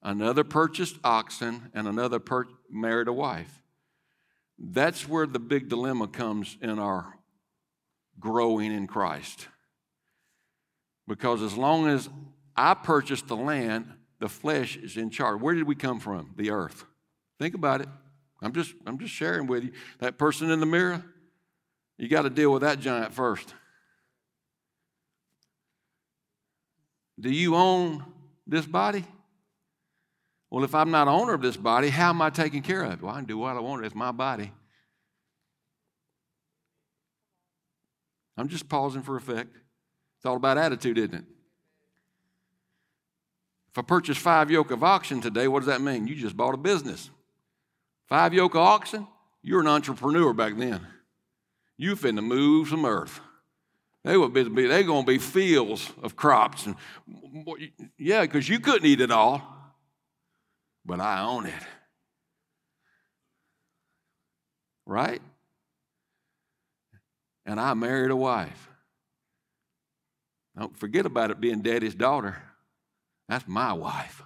[0.01, 3.60] another purchased oxen, and another per- married a wife.
[4.63, 7.17] That's where the big dilemma comes in our
[8.19, 9.47] growing in Christ.
[11.07, 12.07] Because as long as
[12.55, 15.41] I purchased the land, the flesh is in charge.
[15.41, 16.33] Where did we come from?
[16.35, 16.85] The earth.
[17.39, 17.89] Think about it.
[18.39, 19.71] I'm just, I'm just sharing with you.
[19.97, 21.03] That person in the mirror,
[21.97, 23.55] you got to deal with that giant first.
[27.19, 28.05] Do you own
[28.45, 29.05] this body?
[30.51, 33.01] Well, if I'm not owner of this body, how am I taking care of it?
[33.01, 33.85] Well, I can do what I want.
[33.85, 34.51] It's my body.
[38.37, 39.55] I'm just pausing for effect.
[40.17, 41.23] It's all about attitude, isn't it?
[43.71, 46.05] If I purchase five yoke of oxen today, what does that mean?
[46.05, 47.09] You just bought a business.
[48.07, 49.07] Five yoke of oxen?
[49.41, 50.85] You're an entrepreneur back then.
[51.77, 53.21] You finna move some earth.
[54.03, 56.65] They would be, they're gonna be fields of crops.
[56.65, 56.75] And,
[57.97, 59.60] yeah, because you couldn't eat it all
[60.85, 61.63] but I own it.
[64.85, 65.21] Right?
[67.45, 68.69] And I married a wife.
[70.57, 72.41] Don't forget about it being daddy's daughter.
[73.29, 74.21] That's my wife.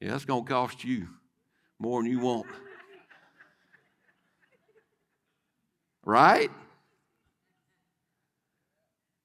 [0.00, 1.08] Yeah, that's going to cost you
[1.78, 2.46] more than you want.
[6.04, 6.50] Right?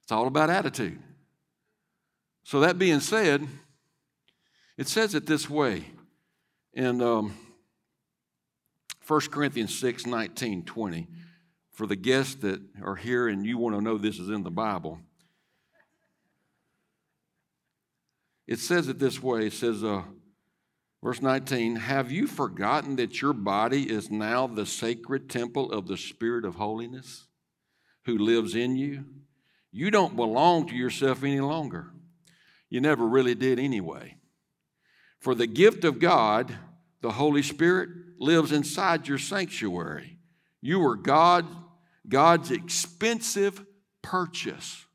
[0.03, 0.99] It's all about attitude.
[2.43, 3.45] So, that being said,
[4.78, 5.86] it says it this way
[6.78, 7.36] in um,
[9.07, 11.07] 1 Corinthians 6 19, 20,
[11.71, 14.51] for the guests that are here and you want to know this is in the
[14.51, 14.99] Bible,
[18.45, 20.03] it says it this way it says, uh,
[21.03, 25.97] verse 19, Have you forgotten that your body is now the sacred temple of the
[25.97, 27.25] Spirit of holiness
[28.05, 29.03] who lives in you?
[29.71, 31.91] You don't belong to yourself any longer.
[32.69, 34.17] You never really did anyway.
[35.19, 36.55] For the gift of God
[37.01, 37.89] the Holy Spirit
[38.19, 40.17] lives inside your sanctuary.
[40.61, 41.45] You are God,
[42.07, 43.63] God's expensive
[44.01, 44.85] purchase.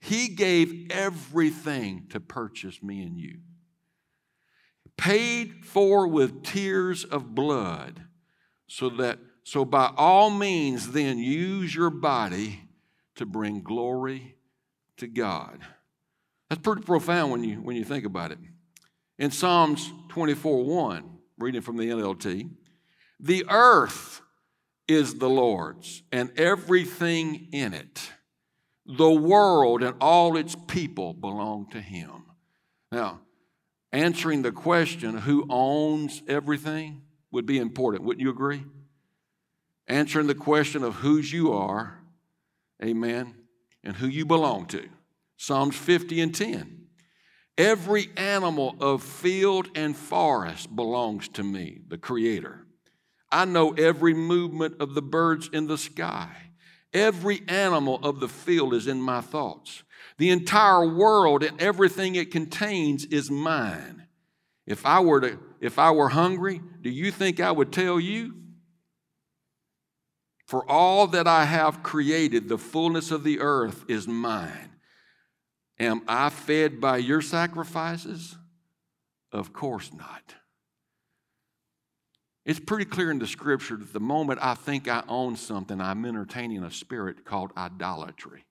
[0.00, 3.38] He gave everything to purchase me and you.
[4.96, 8.02] Paid for with tears of blood,
[8.66, 12.60] so that so by all means then use your body
[13.16, 14.36] to bring glory
[14.98, 15.60] to God.
[16.48, 18.38] That's pretty profound when you when you think about it.
[19.18, 21.11] In Psalms 24 1,
[21.42, 22.48] reading from the NLT.
[23.20, 24.22] The earth
[24.88, 28.10] is the Lord's and everything in it.
[28.86, 32.24] The world and all its people belong to Him.
[32.90, 33.20] Now,
[33.92, 38.04] answering the question, who owns everything, would be important.
[38.04, 38.64] Wouldn't you agree?
[39.88, 41.98] Answering the question of whose you are,
[42.82, 43.34] amen,
[43.82, 44.88] and who you belong to.
[45.36, 46.81] Psalms 50 and 10.
[47.58, 52.66] Every animal of field and forest belongs to me, the Creator.
[53.30, 56.30] I know every movement of the birds in the sky.
[56.92, 59.82] Every animal of the field is in my thoughts.
[60.18, 64.06] The entire world and everything it contains is mine.
[64.66, 68.34] If I were to if I were hungry, do you think I would tell you?
[70.46, 74.71] For all that I have created, the fullness of the earth is mine.
[75.82, 78.36] Am I fed by your sacrifices?
[79.32, 80.36] Of course not.
[82.46, 86.04] It's pretty clear in the scripture that the moment I think I own something, I'm
[86.06, 88.44] entertaining a spirit called idolatry.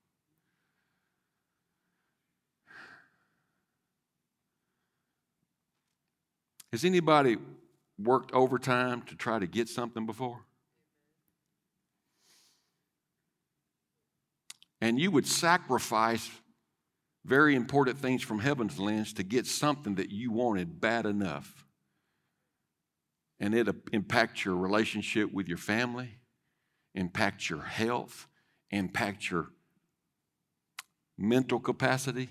[6.73, 7.37] Has anybody
[7.97, 10.41] worked overtime to try to get something before?
[14.81, 16.29] and you would sacrifice
[17.25, 21.65] very important things from heaven's lens to get something that you wanted bad enough.
[23.39, 26.19] And it impacts your relationship with your family,
[26.93, 28.27] impacts your health,
[28.71, 29.49] impacts your
[31.17, 32.29] mental capacity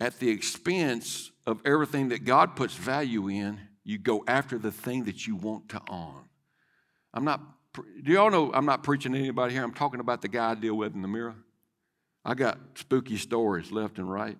[0.00, 5.04] at the expense of everything that God puts value in, you go after the thing
[5.04, 6.24] that you want to own.
[7.12, 7.40] I'm not,
[7.74, 9.62] do y'all know I'm not preaching to anybody here?
[9.62, 11.36] I'm talking about the guy I deal with in the mirror.
[12.24, 14.38] I got spooky stories left and right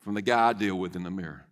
[0.00, 1.46] from the guy I deal with in the mirror.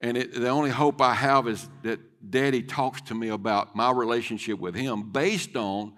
[0.00, 3.90] And it, the only hope I have is that daddy talks to me about my
[3.90, 5.94] relationship with him based on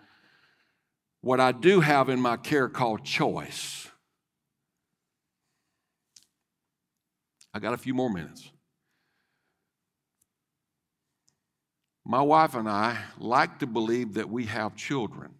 [1.20, 3.88] what I do have in my care called choice.
[7.52, 8.50] I got a few more minutes.
[12.04, 15.34] My wife and I like to believe that we have children.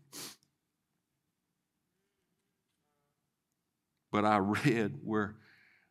[4.11, 5.37] But I read where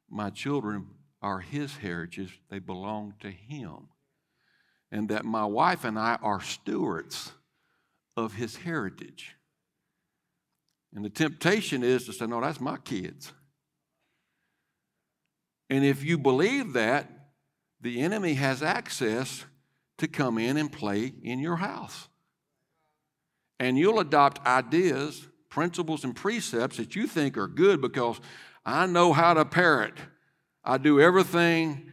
[0.09, 0.87] my children
[1.21, 3.89] are his heritage, they belong to him.
[4.91, 7.31] And that my wife and I are stewards
[8.15, 9.35] of his heritage.
[10.93, 13.33] And the temptation is to say, no, that's my kids.
[15.69, 17.09] And if you believe that,
[17.81, 19.45] the enemy has access
[19.97, 22.07] to come in and play in your house.
[23.59, 28.21] And you'll adopt ideas, principles, and precepts that you think are good because
[28.63, 29.95] I know how to parent.
[30.63, 31.91] I do everything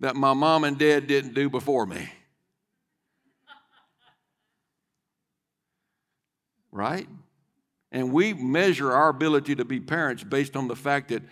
[0.00, 2.12] that my mom and dad didn't do before me.
[6.70, 7.08] Right?
[7.90, 11.22] And we measure our ability to be parents based on the fact that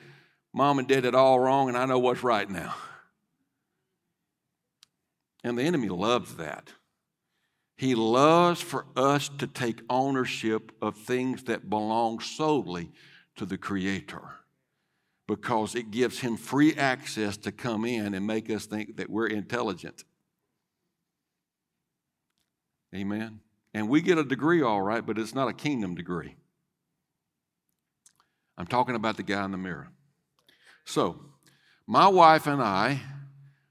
[0.55, 2.75] mom and dad did all wrong and I know what's right now.
[5.45, 6.73] And the enemy loves that.
[7.79, 12.91] He loves for us to take ownership of things that belong solely
[13.37, 14.21] to the Creator
[15.29, 19.29] because it gives him free access to come in and make us think that we're
[19.29, 20.03] intelligent.
[22.93, 23.39] Amen.
[23.73, 26.35] And we get a degree, all right, but it's not a kingdom degree.
[28.57, 29.89] I'm talking about the guy in the mirror.
[30.85, 31.21] So,
[31.87, 33.03] my wife and I,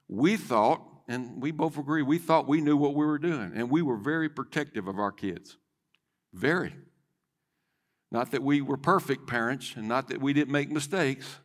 [0.08, 3.70] we thought, and we both agree, we thought we knew what we were doing, and
[3.70, 5.58] we were very protective of our kids.
[6.34, 6.74] Very.
[8.12, 11.38] Not that we were perfect parents, and not that we didn't make mistakes,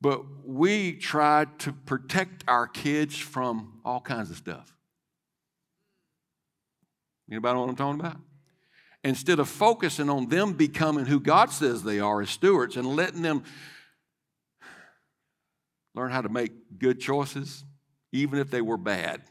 [0.00, 4.74] but we tried to protect our kids from all kinds of stuff.
[7.30, 8.16] Anybody know what I'm talking about?
[9.04, 13.22] instead of focusing on them becoming who God says they are as stewards and letting
[13.22, 13.42] them
[15.94, 17.64] learn how to make good choices,
[18.12, 19.22] even if they were bad.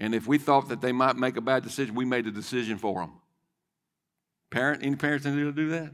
[0.00, 2.78] And if we thought that they might make a bad decision, we made a decision
[2.78, 3.12] for them.
[4.50, 5.90] Parent, any parents need to do that?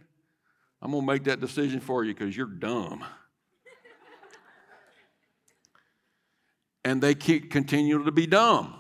[0.81, 3.05] I'm going to make that decision for you because you're dumb.
[6.85, 8.75] and they keep continue to be dumb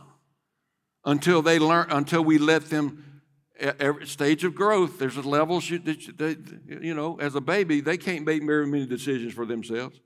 [1.04, 3.22] until they learn, until we let them.
[3.58, 6.36] Every stage of growth, there's a level that they,
[6.84, 10.00] you know, as a baby, they can't make very many decisions for themselves.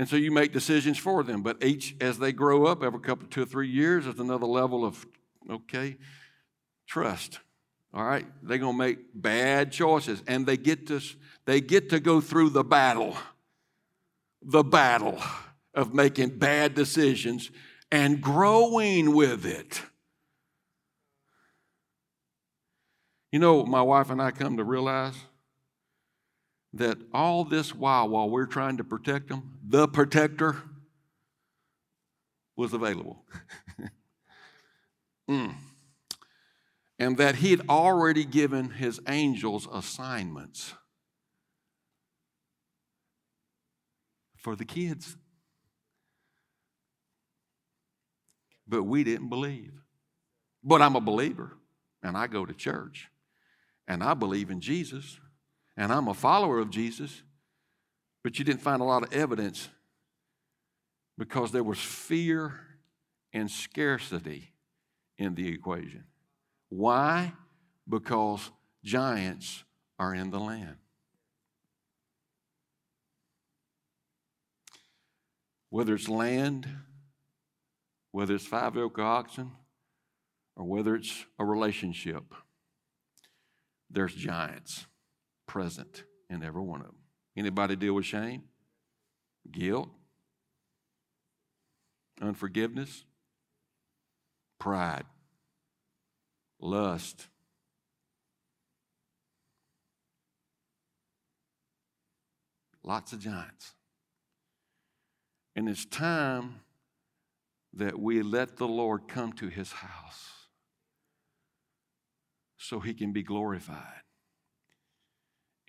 [0.00, 1.42] And so you make decisions for them.
[1.42, 4.82] But each, as they grow up, every couple, two or three years, there's another level
[4.82, 5.06] of,
[5.50, 5.98] okay,
[6.86, 7.38] trust.
[7.92, 11.02] All right, they're gonna make bad choices, and they get to
[11.44, 13.14] they get to go through the battle,
[14.40, 15.18] the battle
[15.74, 17.50] of making bad decisions
[17.92, 19.82] and growing with it.
[23.32, 25.16] You know, my wife and I come to realize
[26.72, 30.56] that all this while, while we're trying to protect them, the protector
[32.56, 33.24] was available.
[35.30, 35.54] mm.
[36.98, 40.74] And that he'd already given his angels assignments
[44.36, 45.16] for the kids.
[48.70, 49.72] but we didn't believe.
[50.62, 51.58] But I'm a believer,
[52.02, 53.08] and I go to church,
[53.88, 55.18] and I believe in Jesus,
[55.80, 57.22] and I'm a follower of Jesus.
[58.22, 59.70] But you didn't find a lot of evidence
[61.16, 62.60] because there was fear
[63.32, 64.52] and scarcity
[65.16, 66.04] in the equation.
[66.68, 67.32] Why?
[67.88, 68.50] Because
[68.84, 69.64] giants
[69.98, 70.76] are in the land.
[75.70, 76.68] Whether it's land,
[78.10, 79.52] whether it's five yoke oxen
[80.56, 82.34] or whether it's a relationship,
[83.88, 84.84] there's giants
[85.50, 86.94] present in every one of them.
[87.36, 88.44] Anybody deal with shame?
[89.50, 89.88] Guilt?
[92.22, 93.04] Unforgiveness?
[94.60, 95.06] Pride?
[96.60, 97.26] Lust?
[102.84, 103.72] Lots of giants.
[105.56, 106.60] And it's time
[107.72, 110.28] that we let the Lord come to his house
[112.56, 114.02] so he can be glorified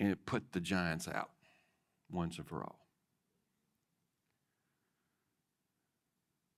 [0.01, 1.29] and it put the giants out
[2.09, 2.79] once and for all.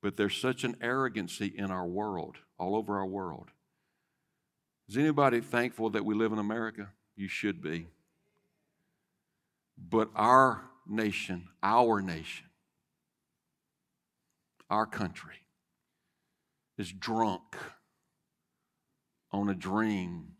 [0.02, 3.50] But there's such an arrogancy in our world, all over our world.
[4.88, 6.92] Is anybody thankful that we live in America?
[7.18, 7.88] You should be.
[9.78, 12.46] But our nation, our nation,
[14.70, 15.36] our country
[16.78, 17.58] is drunk
[19.34, 20.36] on a dream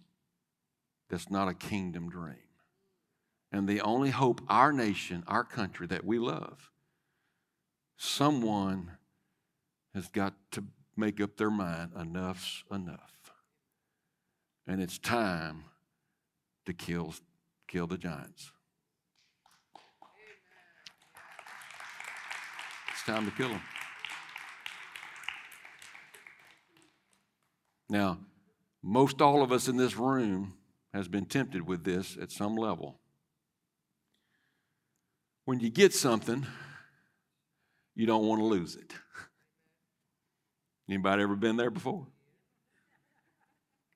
[1.10, 2.43] that's not a kingdom dream.
[3.54, 6.72] And the only hope our nation, our country that we love,
[7.98, 8.98] someone
[9.94, 10.64] has got to
[10.98, 13.12] make up their mind enough's enough.
[14.66, 15.66] And it's time
[16.66, 17.14] to kill,
[17.68, 18.52] kill the giants.
[22.92, 23.62] It's time to kill them.
[27.88, 28.18] Now,
[28.82, 30.56] most all of us in this room
[30.92, 33.00] has been tempted with this at some level.
[35.46, 36.46] When you get something,
[37.96, 38.94] you don't want to lose it.
[40.90, 42.08] Anybody ever been there before?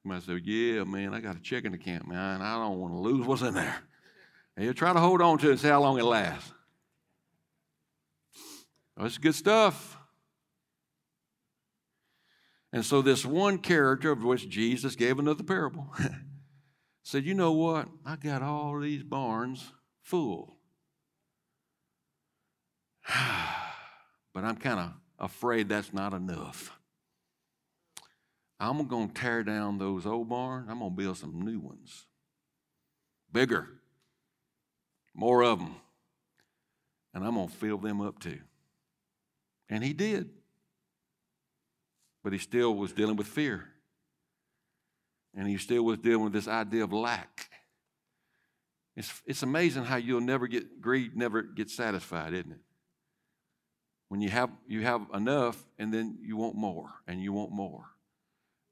[0.03, 2.41] You might say, Yeah, man, I got a checking account, man.
[2.41, 3.77] I don't want to lose what's in there.
[4.55, 6.51] And you try to hold on to it and see how long it lasts.
[8.97, 9.97] Oh, it's good stuff.
[12.73, 15.93] And so, this one character of which Jesus gave another parable
[17.03, 17.87] said, You know what?
[18.05, 19.71] I got all these barns
[20.01, 20.56] full.
[24.33, 26.77] but I'm kind of afraid that's not enough.
[28.59, 30.67] I'm going to tear down those old barns.
[30.69, 32.05] I'm going to build some new ones.
[33.31, 33.67] Bigger.
[35.13, 35.75] More of them.
[37.13, 38.39] And I'm going to fill them up too.
[39.69, 40.29] And he did.
[42.23, 43.65] But he still was dealing with fear.
[45.35, 47.49] And he still was dealing with this idea of lack.
[48.95, 52.59] It's, it's amazing how you'll never get greed, never get satisfied, isn't it?
[54.09, 57.85] When you have you have enough and then you want more and you want more.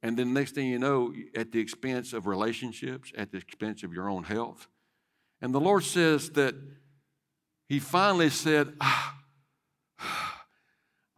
[0.01, 3.91] And then next thing you know, at the expense of relationships, at the expense of
[3.91, 4.67] your own health.
[5.41, 6.55] And the Lord says that
[7.67, 9.17] He finally said, ah,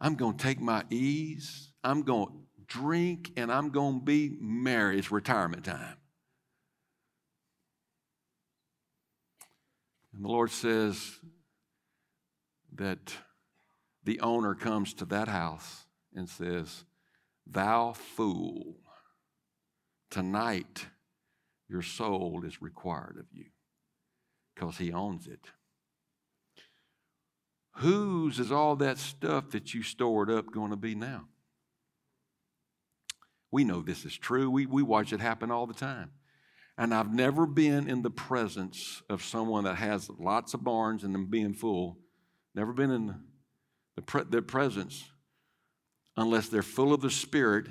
[0.00, 2.32] I'm going to take my ease, I'm going to
[2.66, 4.98] drink, and I'm going to be merry.
[4.98, 5.96] It's retirement time.
[10.14, 11.20] And the Lord says
[12.74, 13.12] that
[14.08, 15.84] the owner comes to that house
[16.14, 16.86] and says,
[17.46, 18.76] Thou fool,
[20.10, 20.86] tonight
[21.68, 23.44] your soul is required of you
[24.54, 25.50] because he owns it.
[27.72, 31.26] Whose is all that stuff that you stored up going to be now?
[33.50, 34.50] We know this is true.
[34.50, 36.12] We, we watch it happen all the time.
[36.78, 41.14] And I've never been in the presence of someone that has lots of barns and
[41.14, 41.98] them being full.
[42.54, 43.14] Never been in
[43.98, 45.04] the, the, the presence
[46.16, 47.66] unless they're full of the Spirit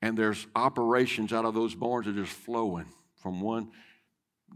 [0.00, 2.86] and there's operations out of those barns that are just flowing
[3.16, 3.70] from one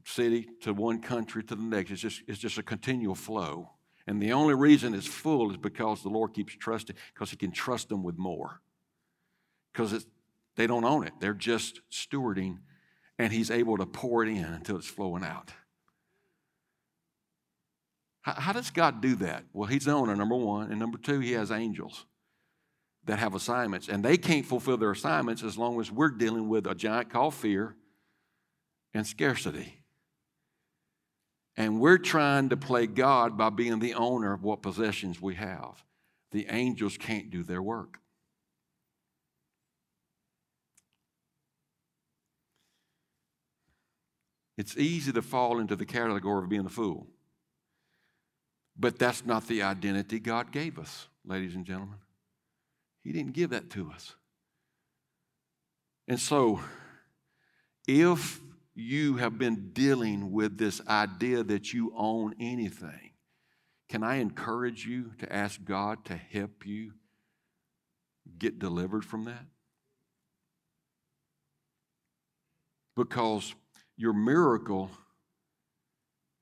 [0.05, 1.91] city to one country to the next.
[1.91, 3.71] It's just, it's just a continual flow.
[4.07, 7.53] And the only reason it's full is because the Lord keeps trusting, because He can
[7.53, 8.61] trust them with more.
[9.73, 10.07] Because
[10.57, 12.59] they don't own it, they're just stewarding,
[13.19, 15.53] and He's able to pour it in until it's flowing out.
[18.23, 19.45] How, how does God do that?
[19.53, 20.71] Well, He's the owner, uh, number one.
[20.71, 22.07] And number two, He has angels
[23.05, 26.67] that have assignments, and they can't fulfill their assignments as long as we're dealing with
[26.67, 27.75] a giant called fear
[28.95, 29.81] and scarcity.
[31.57, 35.85] And we're trying to play God by being the owner of what possessions we have.
[36.31, 37.99] The angels can't do their work.
[44.57, 47.09] It's easy to fall into the category of being a fool.
[48.77, 51.99] But that's not the identity God gave us, ladies and gentlemen.
[53.03, 54.15] He didn't give that to us.
[56.09, 56.61] And so,
[57.87, 58.41] if
[58.75, 63.11] you have been dealing with this idea that you own anything,
[63.89, 66.93] can I encourage you to ask God to help you
[68.39, 69.45] get delivered from that?
[72.97, 73.55] Because
[73.97, 74.91] your miracle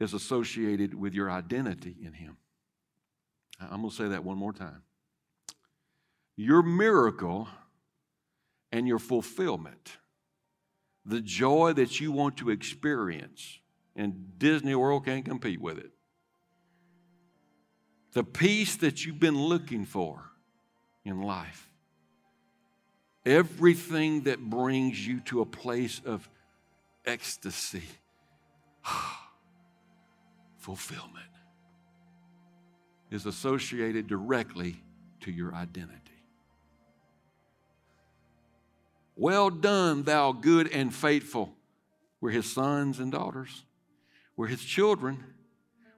[0.01, 2.37] is associated with your identity in Him.
[3.61, 4.83] I'm going to say that one more time
[6.37, 7.49] your miracle
[8.73, 9.99] and your fulfillment,
[11.05, 13.59] the joy that you want to experience,
[13.95, 15.91] and Disney World can't compete with it.
[18.13, 20.31] the peace that you've been looking for
[21.05, 21.69] in life.
[23.27, 26.29] Everything that brings you to a place of
[27.05, 27.83] ecstasy,
[28.85, 29.20] ah.
[30.61, 31.25] Fulfillment,
[33.11, 34.81] is associated directly
[35.21, 35.97] to your identity.
[39.17, 41.53] Well done, thou good and faithful.
[42.21, 43.65] We're his sons and daughters.
[44.37, 45.23] We're his children.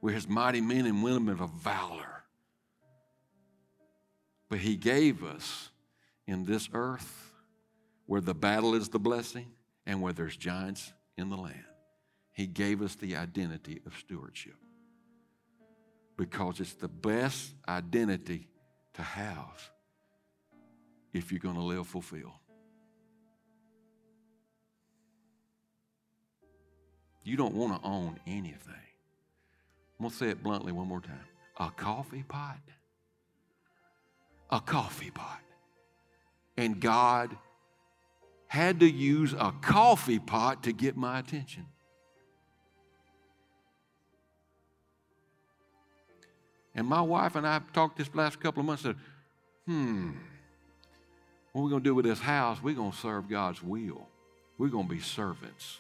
[0.01, 2.25] We're his mighty men and women of valor.
[4.49, 5.71] But he gave us
[6.27, 7.33] in this earth
[8.07, 9.47] where the battle is the blessing
[9.87, 11.65] and where there's giants in the land.
[12.33, 14.57] He gave us the identity of stewardship
[16.17, 18.49] because it's the best identity
[18.95, 19.71] to have
[21.13, 22.33] if you're going to live fulfilled.
[27.25, 28.75] You don't want to own anything.
[29.99, 31.27] I'm going to say it bluntly one more time
[31.59, 32.59] a coffee pot.
[34.51, 35.41] A coffee pot.
[36.57, 37.37] And God
[38.49, 41.67] had to use a coffee pot to get my attention.
[46.75, 48.97] And my wife and I talked this last couple of months, said,
[49.67, 50.11] hmm,
[51.53, 52.63] what are we going to do with this house?
[52.63, 54.09] We're going to serve God's will.
[54.59, 55.79] We're going to be servants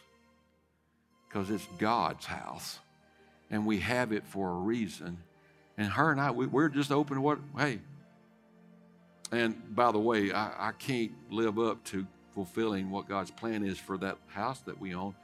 [1.28, 2.78] because it's God's house
[3.50, 5.18] and we have it for a reason.
[5.78, 7.78] And her and I, we, are just open to what, hey.
[9.30, 13.78] And by the way, I, I can't live up to fulfilling what God's plan is
[13.78, 15.14] for that house that we own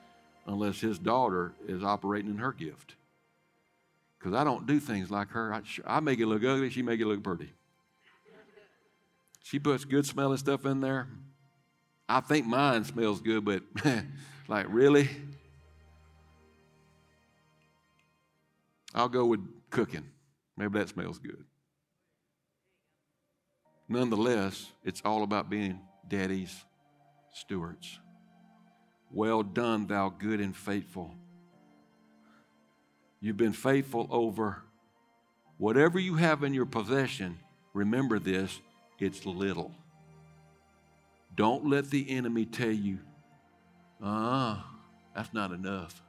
[0.47, 2.95] unless his daughter is operating in her gift.
[4.19, 5.55] Because I don't do things like her.
[5.55, 7.53] I, I make it look ugly, she make it look pretty.
[9.43, 11.09] She puts good smelling stuff in there.
[12.09, 13.63] I think mine smells good, but
[14.49, 15.09] like, really?
[18.95, 19.41] I'll go with
[19.71, 20.05] cooking.
[20.57, 21.45] Maybe that smells good.
[23.89, 26.65] Nonetheless, it's all about being daddy's
[27.33, 28.01] stewards.
[29.11, 31.15] Well done, thou good and faithful.
[33.21, 34.63] You've been faithful over
[35.57, 37.39] whatever you have in your possession.
[37.75, 38.61] Remember this
[38.99, 39.73] it's little.
[41.37, 42.99] Don't let the enemy tell you,
[44.03, 44.77] ah, uh,
[45.15, 46.03] that's not enough.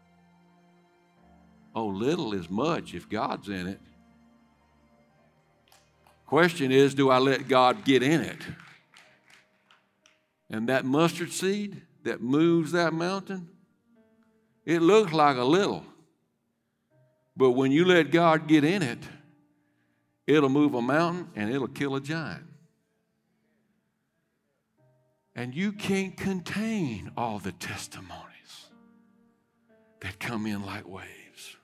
[1.75, 3.79] Oh, little is much if God's in it.
[6.25, 8.41] Question is, do I let God get in it?
[10.49, 13.49] And that mustard seed that moves that mountain,
[14.65, 15.85] it looks like a little.
[17.39, 18.99] But when you let God get in it,
[20.27, 22.43] it'll move a mountain and it'll kill a giant.
[25.37, 28.65] And you can't contain all the testimonies
[30.01, 31.55] that come in like waves.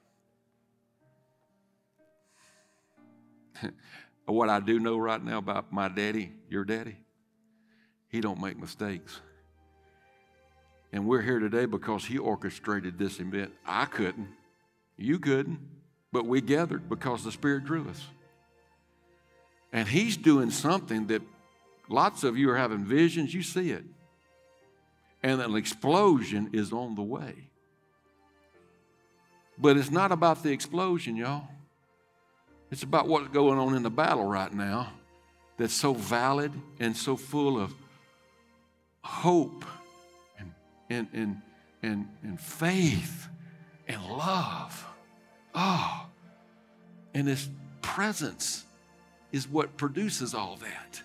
[4.27, 6.95] what I do know right now about my daddy, your daddy,
[8.07, 9.19] he don't make mistakes.
[10.93, 13.51] And we're here today because he orchestrated this event.
[13.67, 14.29] I couldn't.
[14.97, 15.59] You couldn't.
[16.11, 18.01] But we gathered because the Spirit drew us.
[19.73, 21.21] And he's doing something that
[21.89, 23.83] lots of you are having visions, you see it.
[25.21, 27.49] And an explosion is on the way.
[29.57, 31.47] But it's not about the explosion, y'all.
[32.71, 34.93] It's about what's going on in the battle right now
[35.57, 37.73] that's so valid and so full of
[39.03, 39.65] hope
[40.39, 40.53] and,
[40.89, 41.41] and, and,
[41.83, 43.27] and, and faith
[43.87, 44.85] and love.
[45.53, 46.07] Oh,
[47.13, 47.49] and His
[47.81, 48.65] presence
[49.31, 51.01] is what produces all that.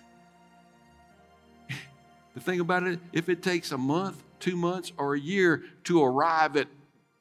[2.33, 6.01] The thing about it, if it takes a month, two months, or a year to
[6.01, 6.67] arrive at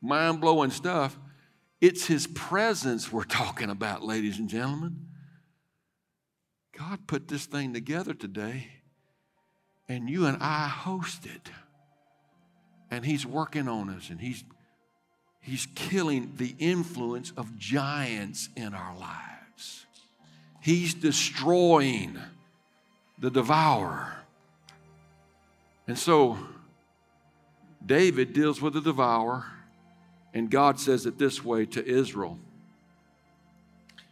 [0.01, 1.19] mind blowing stuff,
[1.81, 5.07] it's His presence we're talking about, ladies and gentlemen.
[6.79, 8.69] God put this thing together today,
[9.89, 11.51] and you and I host it.
[12.91, 14.45] And He's working on us, and He's,
[15.41, 19.87] he's killing the influence of giants in our lives.
[20.61, 22.19] He's destroying
[23.19, 24.15] the devourer.
[25.87, 26.39] And so,
[27.85, 29.45] David deals with the devourer
[30.33, 32.39] and God says it this way to Israel.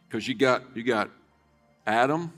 [0.08, 1.10] Because you got, you got
[1.86, 2.32] Adam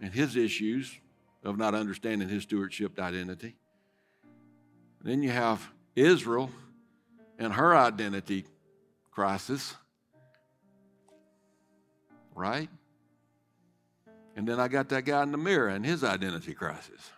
[0.00, 0.94] and his issues
[1.42, 3.56] of not understanding his stewardship identity.
[5.02, 5.66] Then you have
[5.96, 6.50] Israel
[7.40, 8.44] and her identity
[9.10, 9.74] crisis.
[12.34, 12.68] Right?
[14.36, 17.10] And then I got that guy in the mirror and his identity crisis.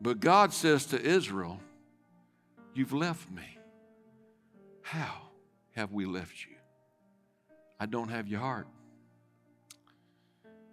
[0.00, 1.60] But God says to Israel,
[2.74, 3.58] You've left me.
[4.82, 5.28] How
[5.74, 6.56] have we left you?
[7.78, 8.66] I don't have your heart.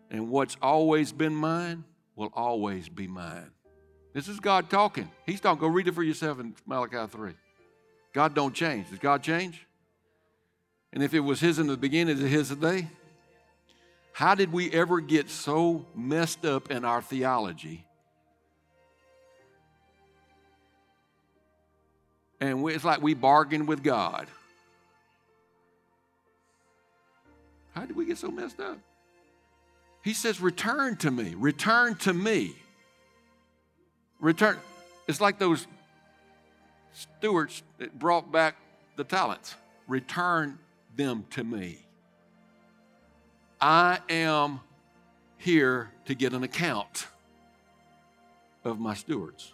[0.09, 1.83] And what's always been mine
[2.15, 3.51] will always be mine.
[4.13, 5.09] This is God talking.
[5.25, 5.61] He's talking.
[5.61, 7.33] Go read it for yourself in Malachi 3.
[8.13, 8.89] God don't change.
[8.89, 9.65] Does God change?
[10.91, 12.87] And if it was His in the beginning, is it His today?
[14.11, 17.85] How did we ever get so messed up in our theology?
[22.41, 24.27] And it's like we bargain with God.
[27.73, 28.77] How did we get so messed up?
[30.03, 32.55] He says, Return to me, return to me.
[34.21, 34.57] Return.
[35.07, 35.67] It's like those
[36.93, 38.55] stewards that brought back
[38.95, 39.55] the talents.
[39.87, 40.59] Return
[40.95, 41.79] them to me.
[43.59, 44.61] I am
[45.37, 47.07] here to get an account
[48.63, 49.53] of my stewards.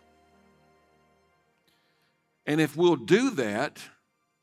[2.45, 3.79] And if we'll do that,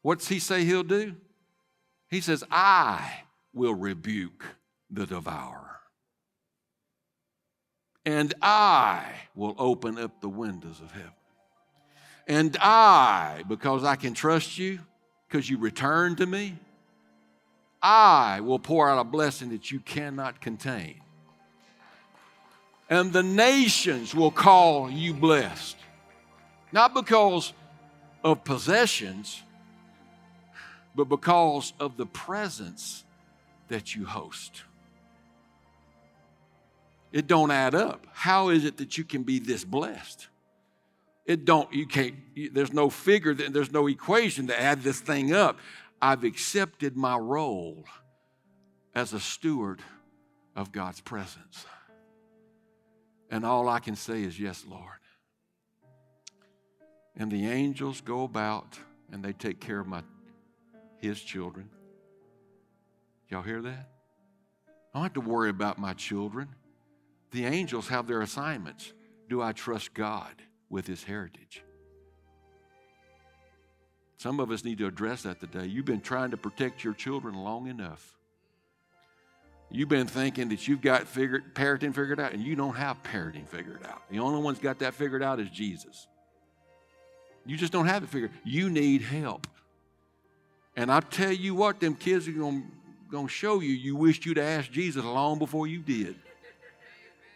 [0.03, 1.17] what's he say he'll do?
[2.09, 3.23] He says, I
[3.53, 4.45] will rebuke
[4.91, 5.64] the devourer.
[8.05, 11.11] And I will open up the windows of heaven.
[12.27, 14.81] And I, because I can trust you,
[15.29, 16.57] because you return to me,
[17.83, 21.01] I will pour out a blessing that you cannot contain.
[22.89, 25.77] And the nations will call you blessed.
[26.73, 27.53] Not because
[28.23, 29.43] of possessions,
[30.95, 33.05] but because of the presence
[33.69, 34.63] that you host.
[37.15, 38.09] It don't add up.
[38.13, 40.27] How is it that you can be this blessed?
[41.25, 42.17] It don't, you can't,
[42.53, 45.61] there's no figure, there's no equation to add this thing up.
[46.03, 47.85] I've accepted my role
[48.97, 49.81] as a steward
[50.57, 51.67] of God's presence.
[53.31, 54.83] And all I can say is, Yes, Lord.
[57.17, 58.77] And the angels go about
[59.13, 60.03] and they take care of my
[60.99, 61.71] his children.
[63.29, 63.89] Y'all hear that?
[64.93, 66.49] I don't have to worry about my children.
[67.35, 68.93] The angels have their assignments.
[69.29, 70.31] Do I trust God
[70.71, 71.65] with his heritage?
[74.19, 75.67] Some of us need to address that today.
[75.67, 78.17] You've been trying to protect your children long enough.
[79.69, 83.49] You've been thinking that you've got figured, parenting figured out, and you don't have parenting
[83.49, 84.03] figured out.
[84.09, 86.07] The only one's got that figured out is Jesus.
[87.45, 88.31] You just don't have it figured.
[88.45, 89.49] You need help.
[90.77, 92.63] And I tell you what, them kids are going
[93.11, 96.15] to show you you wished you'd asked Jesus long before you did.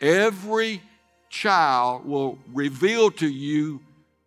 [0.00, 0.82] Every
[1.28, 3.80] child will reveal to you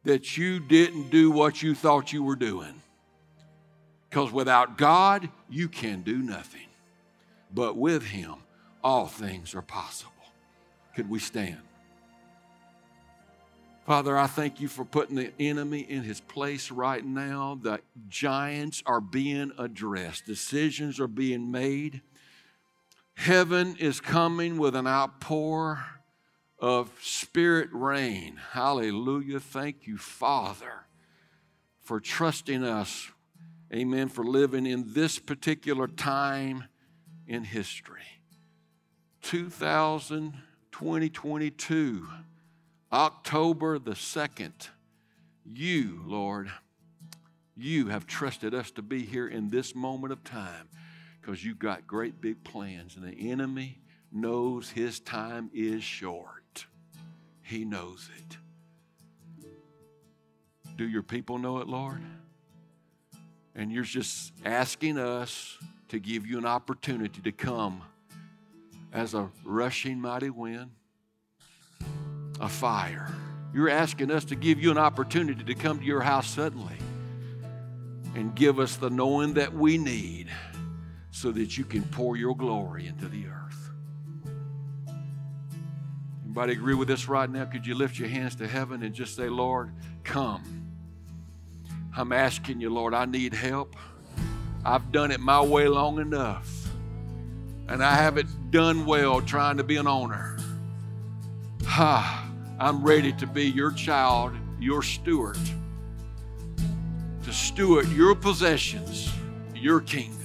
[0.04, 2.74] that you didn't do what you thought you were doing.
[4.10, 6.68] Because without God, you can do nothing.
[7.54, 8.36] But with Him,
[8.84, 10.12] all things are possible.
[10.96, 11.60] Could we stand?
[13.86, 17.60] Father, I thank you for putting the enemy in his place right now.
[17.62, 22.02] The giants are being addressed, decisions are being made.
[23.14, 25.86] Heaven is coming with an outpour
[26.60, 28.40] of spirit rain.
[28.52, 29.40] Hallelujah.
[29.40, 30.86] Thank you, Father,
[31.82, 33.12] for trusting us.
[33.74, 34.10] Amen.
[34.10, 36.66] For living in this particular time
[37.28, 38.02] in history.
[39.22, 40.34] 2000,
[40.72, 42.08] 2022,
[42.92, 44.70] October the 2nd.
[45.46, 46.52] You, Lord,
[47.56, 50.70] you have trusted us to be here in this moment of time
[51.22, 53.80] because you've got great big plans, and the enemy
[54.12, 56.66] knows his time is short.
[57.44, 58.38] He knows it.
[60.78, 62.02] Do your people know it, Lord?
[63.56, 65.58] And you're just asking us
[65.90, 67.82] to give you an opportunity to come
[68.94, 70.72] as a rushing mighty wind,
[72.40, 73.14] a fire.
[73.54, 76.78] You're asking us to give you an opportunity to come to your house suddenly
[78.16, 80.30] and give us the knowing that we need
[81.12, 83.72] so that you can pour your glory into the earth.
[86.24, 87.44] Anybody agree with this right now?
[87.44, 89.72] Could you lift your hands to heaven and just say, Lord,
[90.06, 90.44] come.
[91.96, 93.76] I'm asking you, Lord, I need help.
[94.64, 96.70] I've done it my way long enough.
[97.68, 100.38] And I haven't done well trying to be an owner.
[101.66, 105.40] Ha, I'm ready to be your child, your steward,
[107.24, 109.12] to steward your possessions,
[109.54, 110.21] your kingdom.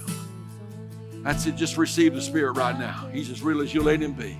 [1.27, 1.57] That's it.
[1.57, 3.09] Just receive the Spirit right now.
[3.11, 4.37] He's as real as you let him be.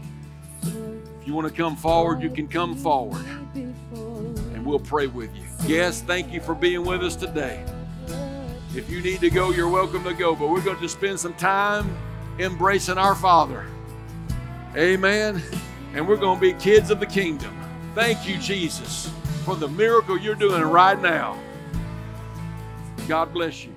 [0.61, 3.25] If you want to come forward, you can come forward.
[3.53, 5.43] And we'll pray with you.
[5.65, 7.61] Yes, thank you for being with us today.
[8.73, 10.33] If you need to go, you're welcome to go.
[10.33, 11.93] But we're going to spend some time
[12.39, 13.65] embracing our Father.
[14.77, 15.43] Amen.
[15.93, 17.53] And we're going to be kids of the kingdom.
[17.95, 19.11] Thank you, Jesus,
[19.43, 21.38] for the miracle you're doing right now.
[23.09, 23.76] God bless you.